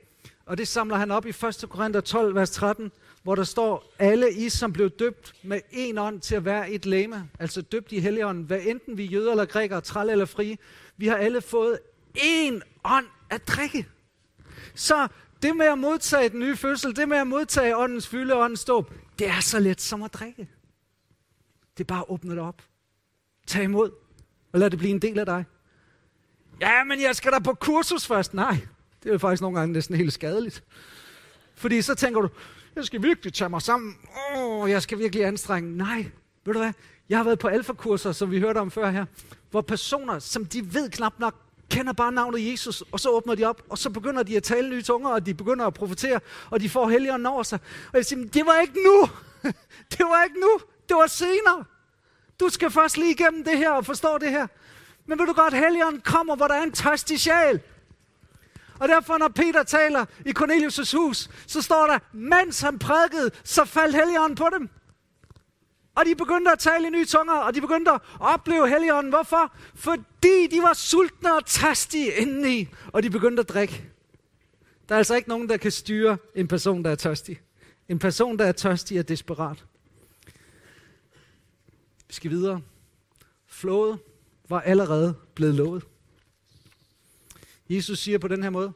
[0.47, 1.65] Og det samler han op i 1.
[1.69, 2.93] Korinther 12, vers 13,
[3.23, 6.87] hvor der står, alle I, som blev døbt med en ånd til at være et
[6.87, 10.57] læme, altså døbt i helligånden, hvad enten vi jøder eller grækere, træl eller frie,
[10.97, 11.79] vi har alle fået
[12.15, 13.87] en ånd at drikke.
[14.75, 15.09] Så
[15.43, 18.65] det med at modtage den nye fødsel, det med at modtage åndens fylde og åndens
[18.65, 20.49] dåb, det er så let som at drikke.
[21.79, 22.63] Det er bare at åbne det op.
[23.47, 23.91] Tag imod,
[24.53, 25.45] og lad det blive en del af dig.
[26.61, 28.35] Ja, men jeg skal da på kursus først.
[28.35, 28.59] Nej,
[29.03, 30.65] det er jo faktisk nogle gange næsten helt skadeligt.
[31.55, 32.29] Fordi så tænker du,
[32.77, 33.97] jeg skal virkelig tage mig sammen.
[34.37, 35.77] Åh, oh, jeg skal virkelig anstrenge.
[35.77, 36.07] Nej,
[36.45, 36.73] ved du hvad?
[37.09, 39.07] Jeg har været på alfakurser, som vi hørte om før her,
[39.51, 41.35] hvor personer, som de ved knap nok,
[41.71, 44.69] kender bare navnet Jesus, og så åbner de op, og så begynder de at tale
[44.69, 47.59] nye tunger, og de begynder at profetere, og de får helligånden over sig.
[47.93, 49.09] Og jeg siger, det var ikke nu.
[49.99, 50.61] det var ikke nu.
[50.89, 51.65] Det var senere.
[52.41, 54.47] Du skal først lige igennem det her og forstå det her.
[55.07, 57.61] Men vil du godt, helligånden kommer, hvor der er en tørstig sjæl.
[58.79, 63.65] Og derfor, når Peter taler i Cornelius' hus, så står der, mens han prædikede, så
[63.65, 64.69] faldt helligånden på dem.
[65.95, 69.13] Og de begyndte at tale i nye tunger, og de begyndte at opleve helligånden.
[69.13, 69.55] Hvorfor?
[69.75, 73.85] Fordi de var sultne og tastige indeni, og de begyndte at drikke.
[74.89, 77.41] Der er altså ikke nogen, der kan styre en person, der er tørstig.
[77.89, 79.65] En person, der er tørstig, er desperat.
[82.09, 82.61] Vi skal videre.
[83.47, 83.99] Flået
[84.49, 85.85] var allerede blevet lovet.
[87.69, 88.73] Jesus siger på den her måde,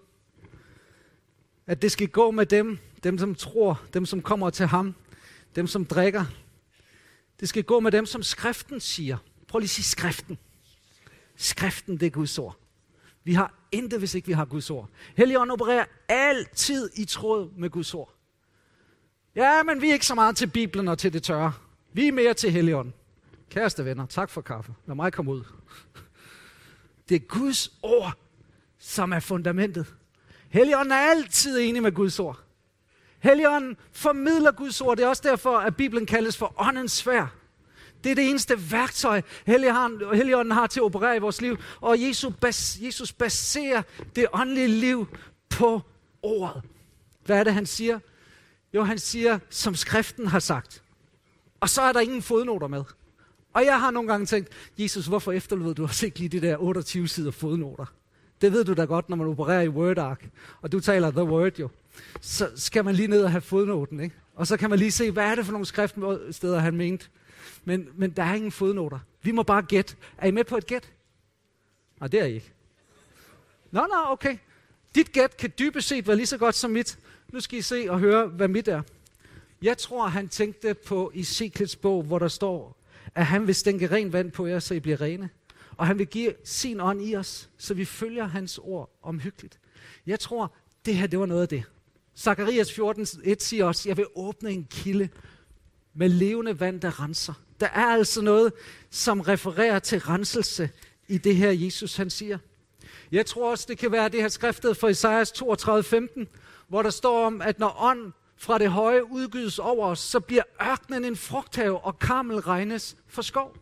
[1.67, 4.95] at det skal gå med dem, dem som tror, dem som kommer til ham,
[5.57, 6.25] dem som drikker.
[7.41, 9.17] Det skal gå med dem, som skriften siger.
[9.49, 10.39] Prøv lige at sige skriften.
[11.37, 12.57] Skriften, det er Guds ord.
[13.25, 14.89] Vi har intet, hvis ikke vi har Guds ord.
[15.17, 18.15] Helligånden opererer altid i tråd med Guds ord.
[19.35, 21.53] Ja, men vi er ikke så meget til Bibelen og til det tørre.
[21.93, 22.95] Vi er mere til Helligånden.
[23.51, 24.75] Kæreste venner, tak for kaffe.
[24.87, 25.45] Lad mig komme ud.
[27.09, 28.13] Det er Guds ord,
[28.79, 29.95] som er fundamentet.
[30.49, 32.41] Helligånden er altid enig med Guds ord.
[33.19, 34.97] Helligånden formidler Guds ord.
[34.97, 37.35] Det er også derfor, at Bibelen kaldes for åndens svær.
[38.05, 41.57] Det er det eneste værktøj, Helligånden har til at operere i vores liv.
[41.81, 43.83] Og Jesus, bas, Jesus baserer
[44.17, 45.07] det åndelige liv
[45.51, 45.81] på
[46.23, 46.63] ordet.
[47.25, 47.99] Hvad er det, han siger?
[48.75, 50.83] Jo, han siger, som skriften har sagt.
[51.61, 52.85] Og så er der ingen fodnoter med.
[53.55, 56.57] Og jeg har nogle gange tænkt, Jesus, hvorfor efterlod du os ikke lige de der
[56.57, 57.87] 28 sider fodnoter?
[58.41, 60.29] Det ved du da godt, når man opererer i Word-ark,
[60.63, 61.69] og du taler The Word jo.
[62.21, 64.15] Så skal man lige ned og have fodnoten, ikke?
[64.35, 67.07] Og så kan man lige se, hvad er det for nogle skriftsteder, han mente.
[67.65, 68.99] Men, men der er ingen fodnoter.
[69.23, 69.97] Vi må bare gætte.
[70.19, 70.93] Er I med på et gæt?
[72.01, 72.53] Nej, det er I ikke.
[73.71, 74.37] Nå, nå, okay.
[74.95, 76.99] Dit gæt kan dybest set være lige så godt som mit.
[77.33, 78.83] Nu skal I se og høre, hvad mit er.
[79.63, 82.77] Jeg tror, han tænkte på Ezekiels bog, hvor der står,
[83.15, 85.29] at han vil stænke ren vand på jer, så I bliver rene.
[85.79, 89.59] Og han vil give sin ånd i os, så vi følger hans ord omhyggeligt.
[90.07, 90.55] Jeg tror,
[90.87, 91.65] det her, det var noget af det.
[92.17, 95.09] Zakarias 14.1 siger også, jeg vil åbne en kilde
[95.95, 97.35] med levende vand, der renser.
[97.61, 98.53] Der er altså noget,
[98.91, 100.71] som refererer til renselse
[101.09, 102.39] i det her, Jesus han siger.
[103.13, 106.25] Jeg tror også, det kan være det her skriftet fra Isaias 32.15,
[106.69, 110.43] hvor der står om, at når ånd fra det høje udgydes over os, så bliver
[110.63, 113.57] ørkenen en frugthave, og karmel regnes for skov.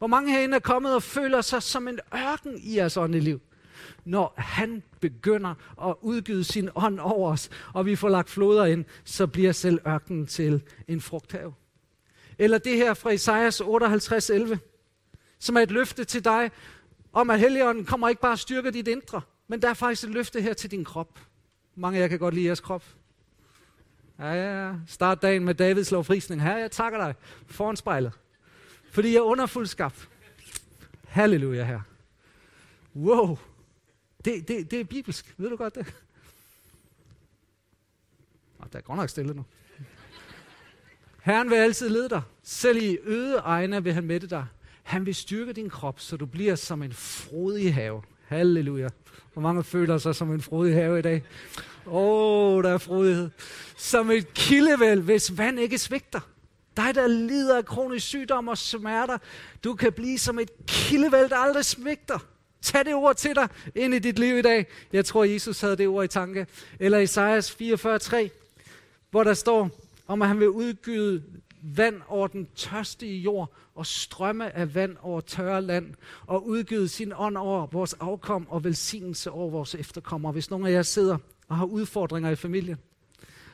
[0.00, 3.40] Hvor mange herinde er kommet og føler sig som en ørken i jeres åndeliv?
[4.04, 5.54] Når han begynder
[5.88, 9.78] at udgyde sin ånd over os, og vi får lagt floder ind, så bliver selv
[9.86, 11.54] ørkenen til en frugthave.
[12.38, 14.58] Eller det her fra Isaias 58:11,
[15.38, 16.50] som er et løfte til dig,
[17.12, 20.10] om at Helligånden kommer ikke bare at styrke dit indre, men der er faktisk et
[20.10, 21.18] løfte her til din krop.
[21.74, 22.84] Mange af jer kan godt lide jeres krop.
[24.18, 26.42] Ja, ja, Start dagen med Davids lovfrisning.
[26.42, 27.14] Her, jeg takker dig
[27.46, 28.12] foran spejlet.
[28.90, 30.08] Fordi jeg er underfuld skabt.
[31.08, 31.80] Halleluja her.
[32.96, 33.38] Wow.
[34.24, 35.34] Det, det, det er bibelsk.
[35.36, 35.94] Ved du godt det?
[38.58, 39.44] Oh, der er godt nok stille nu.
[41.22, 42.22] Herren vil altid lede dig.
[42.42, 44.46] Selv i øde egne vil han mætte dig.
[44.82, 48.02] Han vil styrke din krop, så du bliver som en frodig have.
[48.26, 48.88] Halleluja.
[49.32, 51.24] Hvor mange føler sig som en frodig have i dag?
[51.86, 51.92] Åh,
[52.56, 53.30] oh, der er frodighed.
[53.76, 56.20] Som et kildevæld, hvis vand ikke svigter.
[56.76, 59.18] Dig, der lider af kronisk sygdom og smerter,
[59.64, 62.18] du kan blive som et kildevæld, der aldrig svigter.
[62.62, 64.66] Tag det ord til dig ind i dit liv i dag.
[64.92, 66.46] Jeg tror, Jesus havde det ord i tanke.
[66.78, 68.28] Eller Isaias 44:3,
[69.10, 69.70] hvor der står
[70.06, 71.22] om, at han vil udgyde
[71.62, 75.94] vand over den tørstige jord, og strømme af vand over tørre land,
[76.26, 80.32] og udgyde sin ånd over vores afkom og velsignelse over vores efterkommere.
[80.32, 82.78] Hvis nogen af jer sidder og har udfordringer i familien,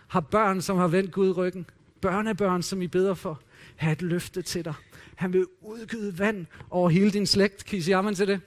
[0.09, 1.66] har børn, som har vendt Gud ryggen,
[2.00, 3.40] børnebørn, som I beder for,
[3.76, 4.74] have et løfte til dig.
[5.14, 7.64] Han vil udgyde vand over hele din slægt.
[7.64, 8.40] Kan I sige amen til det?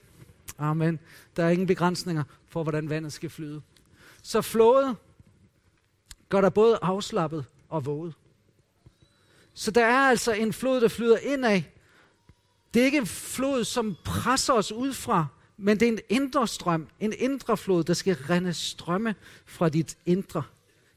[0.58, 0.98] Amen.
[1.36, 3.62] Der er ingen begrænsninger for, hvordan vandet skal flyde.
[4.22, 4.96] Så flået
[6.28, 8.14] gør der både afslappet og våget.
[9.54, 11.62] Så der er altså en flod, der flyder indad.
[12.74, 15.26] Det er ikke en flod, som presser os ud fra,
[15.56, 19.98] men det er en indre strøm, en indre flod, der skal rende strømme fra dit
[20.06, 20.42] indre.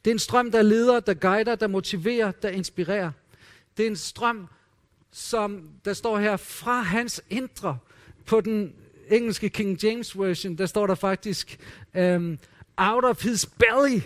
[0.06, 3.12] Det er en strøm, der leder, der guider, der motiverer, der inspirerer.
[3.78, 4.48] Det er en strøm,
[5.12, 7.78] som der står her, fra hans indre.
[8.26, 8.76] På den
[9.10, 11.60] engelske King James version, der står der faktisk,
[11.98, 12.40] um,
[12.78, 14.02] out of his belly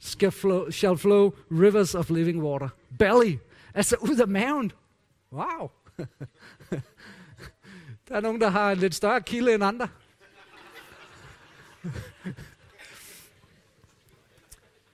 [0.00, 2.68] shall flow, shall flow rivers of living water.
[2.98, 3.36] Belly,
[3.74, 4.72] altså ud af maven.
[5.32, 5.70] Wow.
[8.08, 9.88] Der er nogen, der har en lidt større kilde end andre.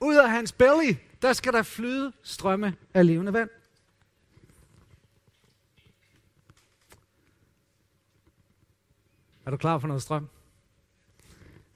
[0.01, 3.49] Ud af hans belly, der skal der flyde strømme af levende vand.
[9.45, 10.27] Er du klar for noget strøm?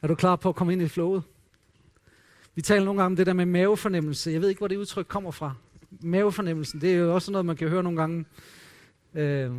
[0.01, 1.23] Er du klar på at komme ind i flowet?
[2.55, 4.31] Vi taler nogle gange om det der med mavefornemmelse.
[4.31, 5.53] Jeg ved ikke, hvor det udtryk kommer fra.
[6.01, 8.25] Mavefornemmelsen, det er jo også noget, man kan høre nogle gange
[9.13, 9.51] øh,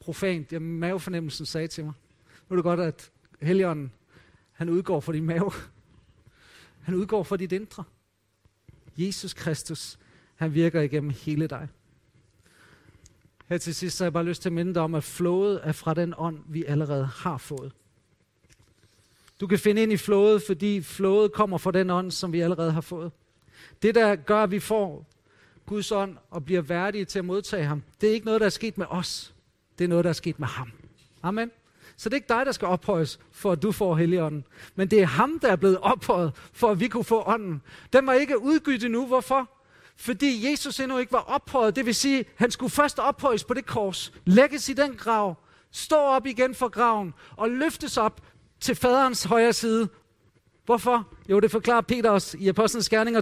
[0.00, 0.52] profant.
[0.52, 1.92] Ja, mavefornemmelsen sagde til mig.
[2.48, 3.10] Nu er det godt, at
[3.42, 3.92] Helligånden,
[4.52, 5.52] han udgår for din mave.
[6.82, 7.84] Han udgår for dit indre.
[8.96, 9.98] Jesus Kristus,
[10.34, 11.68] han virker igennem hele dig.
[13.48, 15.72] Her til sidst har jeg bare lyst til at minde dig om, at flowet er
[15.72, 17.72] fra den ånd, vi allerede har fået.
[19.40, 22.72] Du kan finde ind i flowet, fordi flowet kommer fra den ånd, som vi allerede
[22.72, 23.12] har fået.
[23.82, 25.06] Det, der gør, at vi får
[25.66, 28.50] Guds ånd og bliver værdige til at modtage ham, det er ikke noget, der er
[28.50, 29.34] sket med os.
[29.78, 30.72] Det er noget, der er sket med ham.
[31.22, 31.50] Amen.
[31.96, 34.44] Så det er ikke dig, der skal ophøjes, for at du får Helligånden.
[34.74, 37.62] Men det er ham, der er blevet ophøjet, for at vi kunne få ånden.
[37.92, 39.06] Den var ikke udgydt nu.
[39.06, 39.50] Hvorfor?
[39.96, 41.76] Fordi Jesus endnu ikke var ophøjet.
[41.76, 45.36] Det vil sige, at han skulle først ophøjes på det kors, lægges i den grav,
[45.70, 48.20] stå op igen fra graven og løftes op
[48.60, 49.88] til faderens højre side.
[50.66, 51.08] Hvorfor?
[51.28, 53.20] Jo, det forklarer Peter os i Apostlenes Gerninger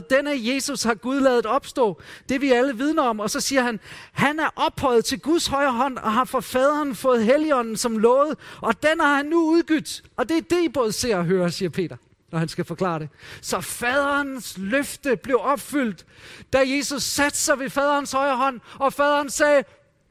[0.00, 0.16] 2.33.
[0.16, 2.00] Denne Jesus har Gud lavet opstå.
[2.28, 3.20] Det vi alle vidner om.
[3.20, 3.80] Og så siger han,
[4.12, 8.38] han er ophøjet til Guds højre hånd og har for faderen fået heligånden som lovet.
[8.60, 10.02] Og den har han nu udgydt.
[10.16, 11.96] Og det er det, I både ser og hører, siger Peter
[12.32, 13.08] når han skal forklare det.
[13.42, 16.06] Så faderens løfte blev opfyldt,
[16.52, 19.64] da Jesus satte sig ved faderens højre hånd, og faderen sagde,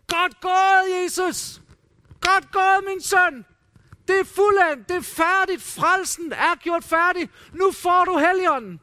[0.08, 1.62] Godt gået, Jesus!
[2.22, 3.46] Godt gået, min søn!
[4.10, 7.30] Det er fuldendt, det er færdigt, frelsen er gjort færdig.
[7.54, 8.80] Nu får du helligånden.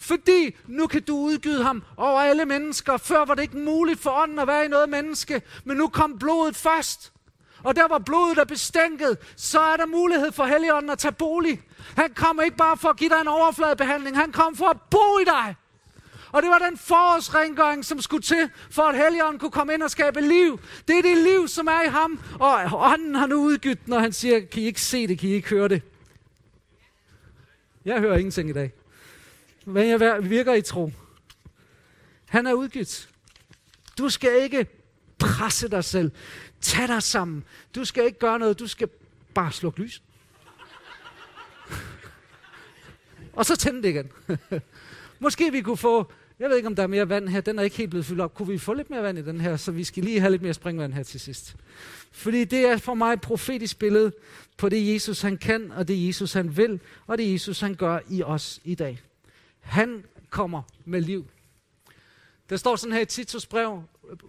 [0.00, 2.96] Fordi nu kan du udgyde ham over alle mennesker.
[2.96, 6.18] Før var det ikke muligt for ånden at være i noget menneske, men nu kom
[6.18, 7.12] blodet først.
[7.64, 11.62] Og der var blodet er bestænket, så er der mulighed for Helligånden at tage bolig.
[11.96, 15.18] Han kommer ikke bare for at give dig en overfladebehandling, han kom for at bo
[15.18, 15.56] i dig.
[16.32, 19.90] Og det var den forårsrengøring, som skulle til, for at Helligånden kunne komme ind og
[19.90, 20.60] skabe liv.
[20.88, 22.20] Det er det liv, som er i ham.
[22.40, 25.32] Og ånden har nu udgydt, når han siger, kan I ikke se det, kan I
[25.32, 25.82] ikke høre det?
[27.84, 28.72] Jeg hører ingenting i dag.
[29.64, 30.92] Men jeg virker i tro.
[32.28, 33.08] Han er udgivet.
[33.98, 34.66] Du skal ikke
[35.18, 36.10] presse dig selv.
[36.60, 37.44] Tag dig sammen.
[37.74, 38.58] Du skal ikke gøre noget.
[38.58, 38.88] Du skal
[39.34, 40.02] bare slukke lys.
[43.38, 44.10] og så tænde det igen.
[45.20, 47.62] Måske vi kunne få, jeg ved ikke om der er mere vand her, den er
[47.62, 48.34] ikke helt blevet fyldt op.
[48.34, 50.42] Kunne vi få lidt mere vand i den her, så vi skal lige have lidt
[50.42, 51.56] mere springvand her til sidst.
[52.12, 54.12] Fordi det er for mig et profetisk billede
[54.56, 57.98] på det Jesus han kan, og det Jesus han vil, og det Jesus han gør
[58.10, 59.00] i os i dag.
[59.60, 61.26] Han kommer med liv.
[62.50, 63.82] Der står sådan her i Titus brev,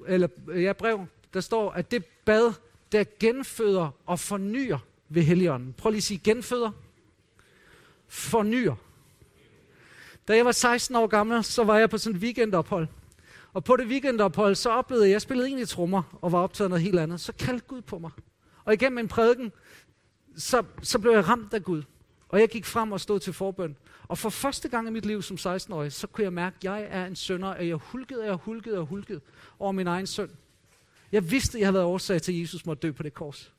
[0.07, 2.53] eller ja, brev, der står, at det bad,
[2.91, 4.77] der genføder og fornyer
[5.09, 5.73] ved Helligånden.
[5.73, 6.71] Prøv lige at sige genføder.
[8.07, 8.75] Fornyer.
[10.29, 12.87] Da jeg var 16 år gammel, så var jeg på sådan et weekendophold.
[13.53, 16.83] Og på det weekendophold, så oplevede jeg, jeg spillede egentlig trommer og var optaget noget
[16.83, 17.21] helt andet.
[17.21, 18.11] Så kaldte Gud på mig.
[18.65, 19.51] Og igennem en prædiken,
[20.37, 21.83] så, så blev jeg ramt af Gud.
[22.29, 23.75] Og jeg gik frem og stod til forbøn.
[24.07, 26.87] Og for første gang i mit liv som 16-årig, så kunne jeg mærke, at jeg
[26.89, 29.21] er en sønder, og jeg hulkede, og jeg hulkede og hulkede
[29.59, 30.29] over min egen søn.
[31.11, 33.53] Jeg vidste, at jeg havde været årsag til, at Jesus måtte dø på det kors.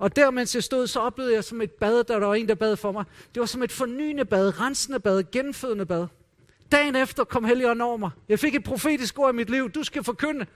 [0.00, 2.54] Og der, mens jeg stod, så oplevede jeg som et bad, der var en, der
[2.54, 3.04] bad for mig.
[3.34, 6.06] Det var som et fornyende bad, rensende bad, genfødende bad.
[6.72, 8.10] Dagen efter kom Helligånden over mig.
[8.28, 9.70] Jeg fik et profetisk ord i mit liv.
[9.70, 10.46] Du skal forkynde.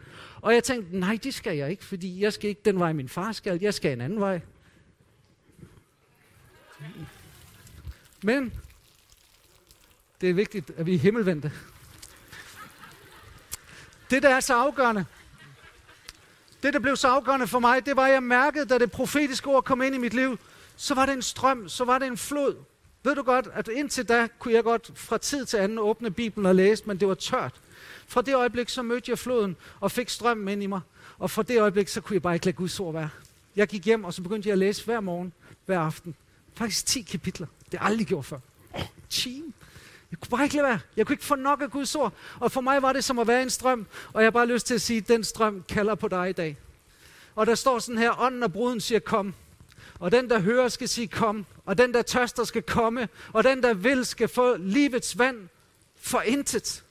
[0.41, 3.09] Og jeg tænkte, nej, det skal jeg ikke, fordi jeg skal ikke den vej, min
[3.09, 3.59] far skal.
[3.61, 4.41] Jeg skal en anden vej.
[8.23, 8.53] Men
[10.21, 11.53] det er vigtigt, at vi er himmelvendte.
[14.11, 15.05] Det, der er så afgørende,
[16.65, 19.47] det, der blev så afgørende for mig, det var, at jeg mærkede, da det profetiske
[19.47, 20.39] ord kom ind i mit liv,
[20.77, 22.57] så var det en strøm, så var det en flod.
[23.03, 26.47] Ved du godt, at indtil da kunne jeg godt fra tid til anden åbne Bibelen
[26.47, 27.61] og læse, men det var tørt.
[28.07, 30.81] Fra det øjeblik, så mødte jeg floden og fik strømmen ind i mig.
[31.19, 33.09] Og fra det øjeblik, så kunne jeg bare ikke lade Guds ord være.
[33.57, 35.33] Jeg gik hjem, og så begyndte jeg at læse hver morgen,
[35.67, 36.15] hver aften.
[36.55, 37.47] Faktisk 10 kapitler.
[37.71, 38.39] Det har jeg aldrig gjort før.
[38.73, 39.43] Oh, 10.
[40.15, 40.79] Jeg kunne bare ikke lade være.
[40.97, 42.13] Jeg kunne ikke få nok af Guds ord.
[42.41, 43.87] Og for mig var det som at være en strøm.
[44.13, 46.59] Og jeg har bare lyst til at sige, den strøm kalder på dig i dag.
[47.35, 49.35] Og der står sådan her, ånden og bruden siger, kom.
[49.99, 51.47] Og den, der hører, skal sige, kom.
[51.65, 53.09] Og den, der tørster, skal komme.
[53.33, 55.49] Og den, der vil, skal få livets vand
[56.01, 56.85] for intet.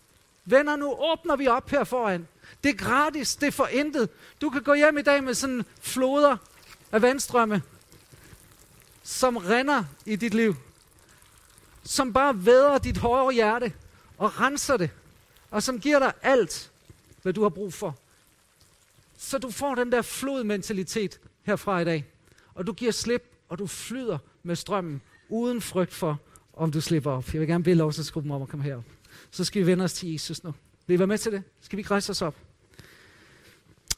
[0.46, 2.28] Venner, nu åbner vi op her foran.
[2.64, 4.10] Det er gratis, det er for intet.
[4.42, 6.38] Du kan gå hjem i dag med sådan floder
[6.92, 7.62] af vandstrømme,
[9.04, 10.56] som render i dit liv
[11.84, 13.74] som bare væder dit hårde hjerte
[14.18, 14.90] og renser det,
[15.52, 16.72] og som giver dig alt,
[17.22, 17.98] hvad du har brug for.
[19.18, 22.06] Så du får den der flodmentalitet herfra i dag,
[22.56, 26.20] og du giver slip, og du flyder med strømmen, uden frygt for,
[26.54, 27.34] om du slipper op.
[27.34, 28.84] Jeg vil gerne bede lovsangsgruppen om at komme herop.
[29.32, 30.54] Så skal vi vende os til Jesus nu.
[30.88, 31.44] Vil I være med til det?
[31.62, 32.36] Skal vi ikke rejse os op?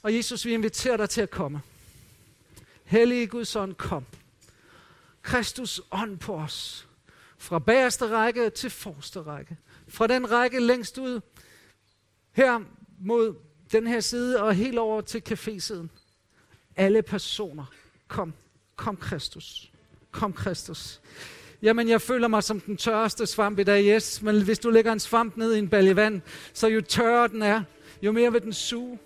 [0.03, 1.61] Og Jesus, vi inviterer dig til at komme.
[2.83, 4.05] Hellige Guds ånd, kom.
[5.21, 6.87] Kristus ånd på os.
[7.37, 9.57] Fra bagerste række til forreste række.
[9.87, 11.21] Fra den række længst ud
[12.31, 12.59] her
[12.99, 13.35] mod
[13.71, 15.87] den her side og helt over til cafésiden.
[16.75, 17.65] Alle personer.
[18.07, 18.33] Kom.
[18.75, 19.71] Kom Kristus.
[20.11, 21.01] Kom Kristus.
[21.61, 24.21] Jamen, jeg føler mig som den tørreste svamp i dag, yes.
[24.21, 26.21] Men hvis du lægger en svamp ned i en balje vand,
[26.53, 27.63] så jo tørre den er,
[28.01, 28.99] jo mere vil den suge.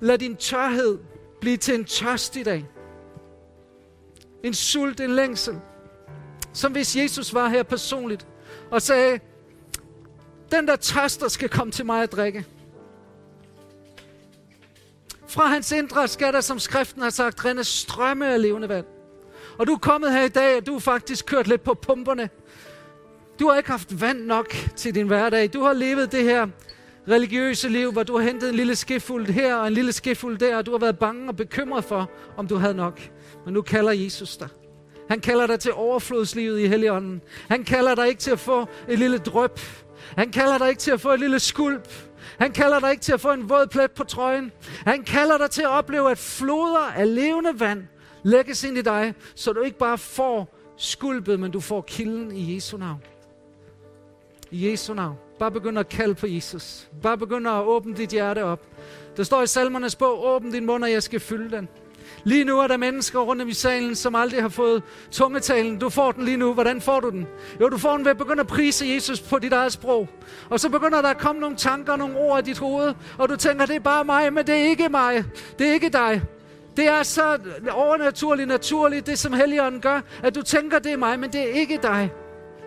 [0.00, 0.98] Lad din tørhed
[1.40, 2.66] blive til en tørst i dag.
[4.44, 5.60] En sult, en længsel.
[6.52, 8.26] Som hvis Jesus var her personligt
[8.70, 9.20] og sagde,
[10.52, 12.46] den der tørster skal komme til mig at drikke.
[15.28, 18.86] Fra hans indre skal der, som skriften har sagt, rende strømme af levende vand.
[19.58, 22.30] Og du er kommet her i dag, og du har faktisk kørt lidt på pumperne.
[23.40, 25.52] Du har ikke haft vand nok til din hverdag.
[25.52, 26.46] Du har levet det her
[27.08, 30.56] religiøse liv, hvor du har hentet en lille skefuld her og en lille skefuld der,
[30.56, 33.00] og du har været bange og bekymret for, om du havde nok.
[33.44, 34.48] Men nu kalder Jesus dig.
[35.12, 37.22] Han kalder dig til overflodslivet i Helligånden.
[37.48, 39.58] Han kalder dig ikke til at få et lille drøb.
[40.16, 41.88] Han kalder dig ikke til at få et lille skulp.
[42.38, 44.52] Han kalder dig ikke til at få en våd plet på trøjen.
[44.86, 47.84] Han kalder dig til at opleve, at floder af levende vand
[48.22, 52.54] lægges ind i dig, så du ikke bare får skulpet, men du får kilden i
[52.54, 53.02] Jesu navn.
[54.50, 55.16] I Jesu navn.
[55.38, 56.88] Bare begynd at kalde på Jesus.
[57.02, 58.60] Bare begynd at åbne dit hjerte op.
[59.16, 61.68] Der står i salmernes bog, åbn din mund, og jeg skal fylde den.
[62.24, 65.78] Lige nu er der mennesker rundt om i salen, som aldrig har fået tungetalen.
[65.78, 66.54] Du får den lige nu.
[66.54, 67.26] Hvordan får du den?
[67.60, 70.08] Jo, du får den ved at begynde at prise Jesus på dit eget sprog.
[70.50, 73.36] Og så begynder der at komme nogle tanker, nogle ord i dit hoved, og du
[73.36, 75.24] tænker, det er bare mig, men det er ikke mig.
[75.58, 76.22] Det er ikke dig.
[76.76, 77.38] Det er så
[77.70, 81.60] overnaturligt, naturligt, det som Helligånden gør, at du tænker, det er mig, men det er
[81.60, 82.10] ikke dig.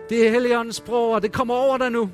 [0.08, 2.10] Det er Helligåndens sprog, og det kommer over dig nu.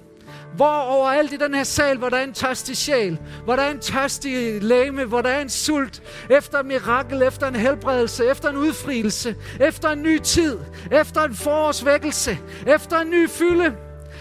[0.56, 3.70] Hvor overalt i den her sal, hvor der er en tørstig sjæl, hvor der er
[3.70, 8.48] en tørstig læme, hvor der er en sult, efter en mirakel, efter en helbredelse, efter
[8.48, 10.58] en udfrielse, efter en ny tid,
[10.92, 13.74] efter en forårsvækkelse, efter en ny fylde.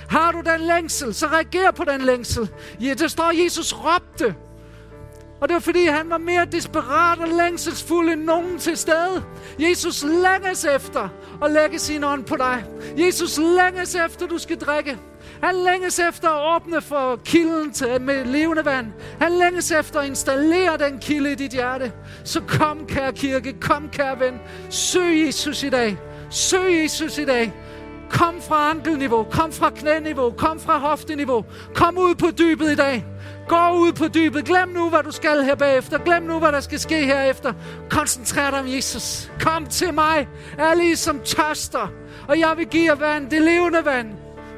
[0.10, 2.50] Har du den længsel, så reager på den længsel.
[2.80, 4.36] Ja, der står, Jesus råbte.
[5.42, 9.24] Og det var fordi, han var mere desperat og længselsfuld end nogen til stede.
[9.60, 11.10] Jesus længes efter
[11.44, 12.66] at lægge sin ånd på dig.
[12.98, 14.98] Jesus længes efter, du skal drikke.
[15.44, 18.88] Han længes efter at åbne for kilden til, med levende vand.
[19.22, 21.92] Han længes efter at installere den kilde i dit hjerte.
[22.24, 24.40] Så kom, kære kirke, kom, kære ven.
[24.70, 25.98] Søg Jesus i dag.
[26.30, 27.54] Søg Jesus i dag.
[28.10, 31.46] Kom fra ankelniveau, kom fra knæniveau, kom fra hofteniveau.
[31.76, 33.06] Kom ud på dybet i dag.
[33.48, 34.46] Gå ud på dybet.
[34.46, 35.98] Glem nu, hvad du skal her bagefter.
[35.98, 37.54] Glem nu, hvad der skal ske herefter.
[37.90, 39.32] Koncentrer dig om Jesus.
[39.40, 40.28] Kom til mig,
[40.58, 41.92] alle I som tørster.
[42.28, 44.08] Og jeg vil give jer vand, det levende vand.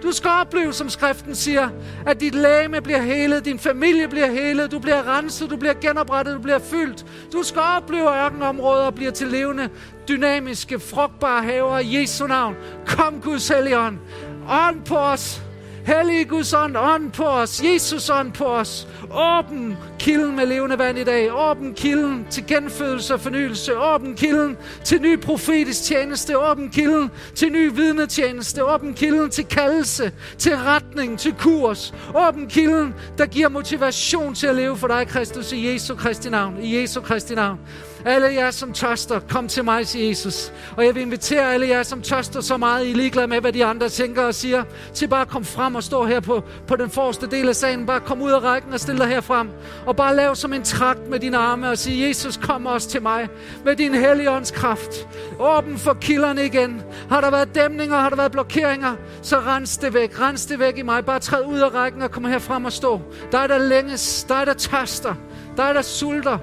[0.04, 1.70] Du skal opleve, som skriften siger,
[2.06, 6.36] at dit læme bliver helet, din familie bliver helet, du bliver renset, du bliver genoprettet,
[6.36, 7.06] du bliver fyldt.
[7.34, 9.70] Du skal opleve, ørkenområder og bliver til levende,
[10.08, 12.56] dynamiske, frugtbare haver i Jesu navn.
[12.88, 13.98] Kom, Guds Helligånd.
[14.50, 15.42] Ånd på os.
[15.86, 17.62] Hellige Guds ånd, ånd på os.
[17.64, 18.88] Jesus ånd på os.
[19.12, 21.34] Åben kilden med levende vand i dag.
[21.34, 23.78] Åben kilden til genfødelse og fornyelse.
[23.78, 26.40] Åben kilden til ny profetisk tjeneste.
[26.40, 28.66] Åben kilden til ny vidnetjeneste.
[28.66, 31.94] Åben kilden til kaldelse, til retning, til kurs.
[32.16, 36.58] Åben kilden, der giver motivation til at leve for dig, Kristus, i Jesu Kristi navn.
[36.62, 37.60] I Jesu Kristi navn.
[38.06, 40.54] Alle jer, som tørster, kom til mig, siger Jesus.
[40.78, 43.54] Og jeg vil invitere alle jer, som tørster så meget, I er ligeglade med, hvad
[43.54, 46.76] de andre tænker og siger, til bare at komme frem og stå her på, på
[46.76, 47.86] den forreste del af salen.
[47.86, 49.50] Bare kom ud af rækken og stille dig herfrem.
[49.86, 53.02] Og bare lav som en trakt med dine arme og sige, Jesus, kom også til
[53.02, 53.28] mig
[53.66, 55.08] med din helligånds kraft.
[55.40, 56.82] Åben for kilderne igen.
[57.10, 60.20] Har der været dæmninger, har der været blokeringer, så rens det væk.
[60.20, 61.06] Rens det væk i mig.
[61.06, 63.02] Bare træd ud af rækken og kom her frem og stå.
[63.32, 65.16] Der er der længes, der er der tørster,
[65.58, 66.38] der er der sulter,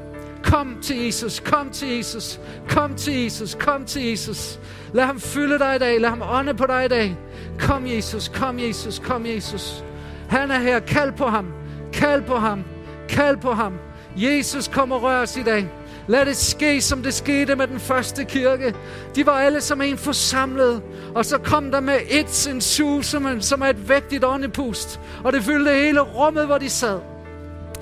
[0.45, 4.59] Kom til Jesus, kom til Jesus, kom til Jesus, kom til Jesus.
[4.93, 7.17] Lad ham fylde dig i dag, lad ham ånde på dig i dag.
[7.59, 9.85] Kom Jesus, kom Jesus, kom Jesus.
[10.29, 11.53] Han er her, kald på ham,
[11.93, 12.65] kald på ham,
[13.09, 13.73] kald på ham.
[14.17, 15.69] Jesus kommer og rør os i dag.
[16.09, 18.75] Lad det ske, som det skete med den første kirke.
[19.15, 20.83] De var alle som en forsamlet,
[21.15, 22.61] og så kom der med et en
[23.03, 25.01] som, en, som er et vægtigt åndepust.
[25.25, 27.01] Og det fyldte hele rummet, hvor de sad.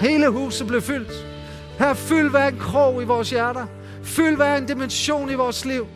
[0.00, 1.37] Hele huset blev fyldt.
[1.78, 3.66] Her, fyld hver en krog i vores hjerter.
[4.02, 5.86] Fyld hver en dimension i vores liv.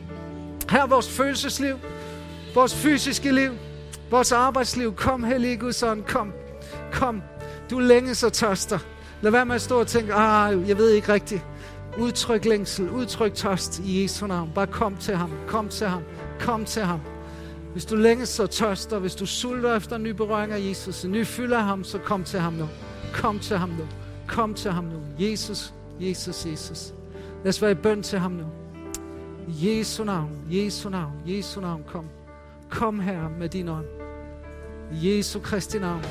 [0.70, 1.78] Her vores følelsesliv.
[2.54, 3.52] Vores fysiske liv,
[4.10, 4.94] vores arbejdsliv.
[4.94, 6.32] Kom, Hellige Guds ånd, kom.
[6.92, 7.22] Kom.
[7.70, 8.78] Du længes og tørster.
[9.22, 11.44] Lad være med at stå og tænke, ah, jeg ved ikke rigtigt.
[11.98, 14.50] Udtryk længsel, udtryk tørst i Jesu navn.
[14.54, 16.02] Bare kom til ham, kom til ham,
[16.40, 17.00] kom til ham.
[17.72, 21.12] Hvis du længes så tørster, hvis du sulter efter en ny berøring af Jesus, en
[21.12, 22.68] ny fylde af ham, så kom til ham nu.
[23.12, 24.01] Kom til ham nu.
[24.32, 25.00] Kom til ham nu.
[25.18, 26.94] Jesus, Jesus, Jesus.
[27.44, 28.44] Lad os være i bøn til ham nu.
[29.48, 32.04] Jesu navn, Jesu navn, Jesu navn, kom.
[32.70, 33.86] Kom her med din ånd.
[34.92, 36.04] Jesu Kristi navn.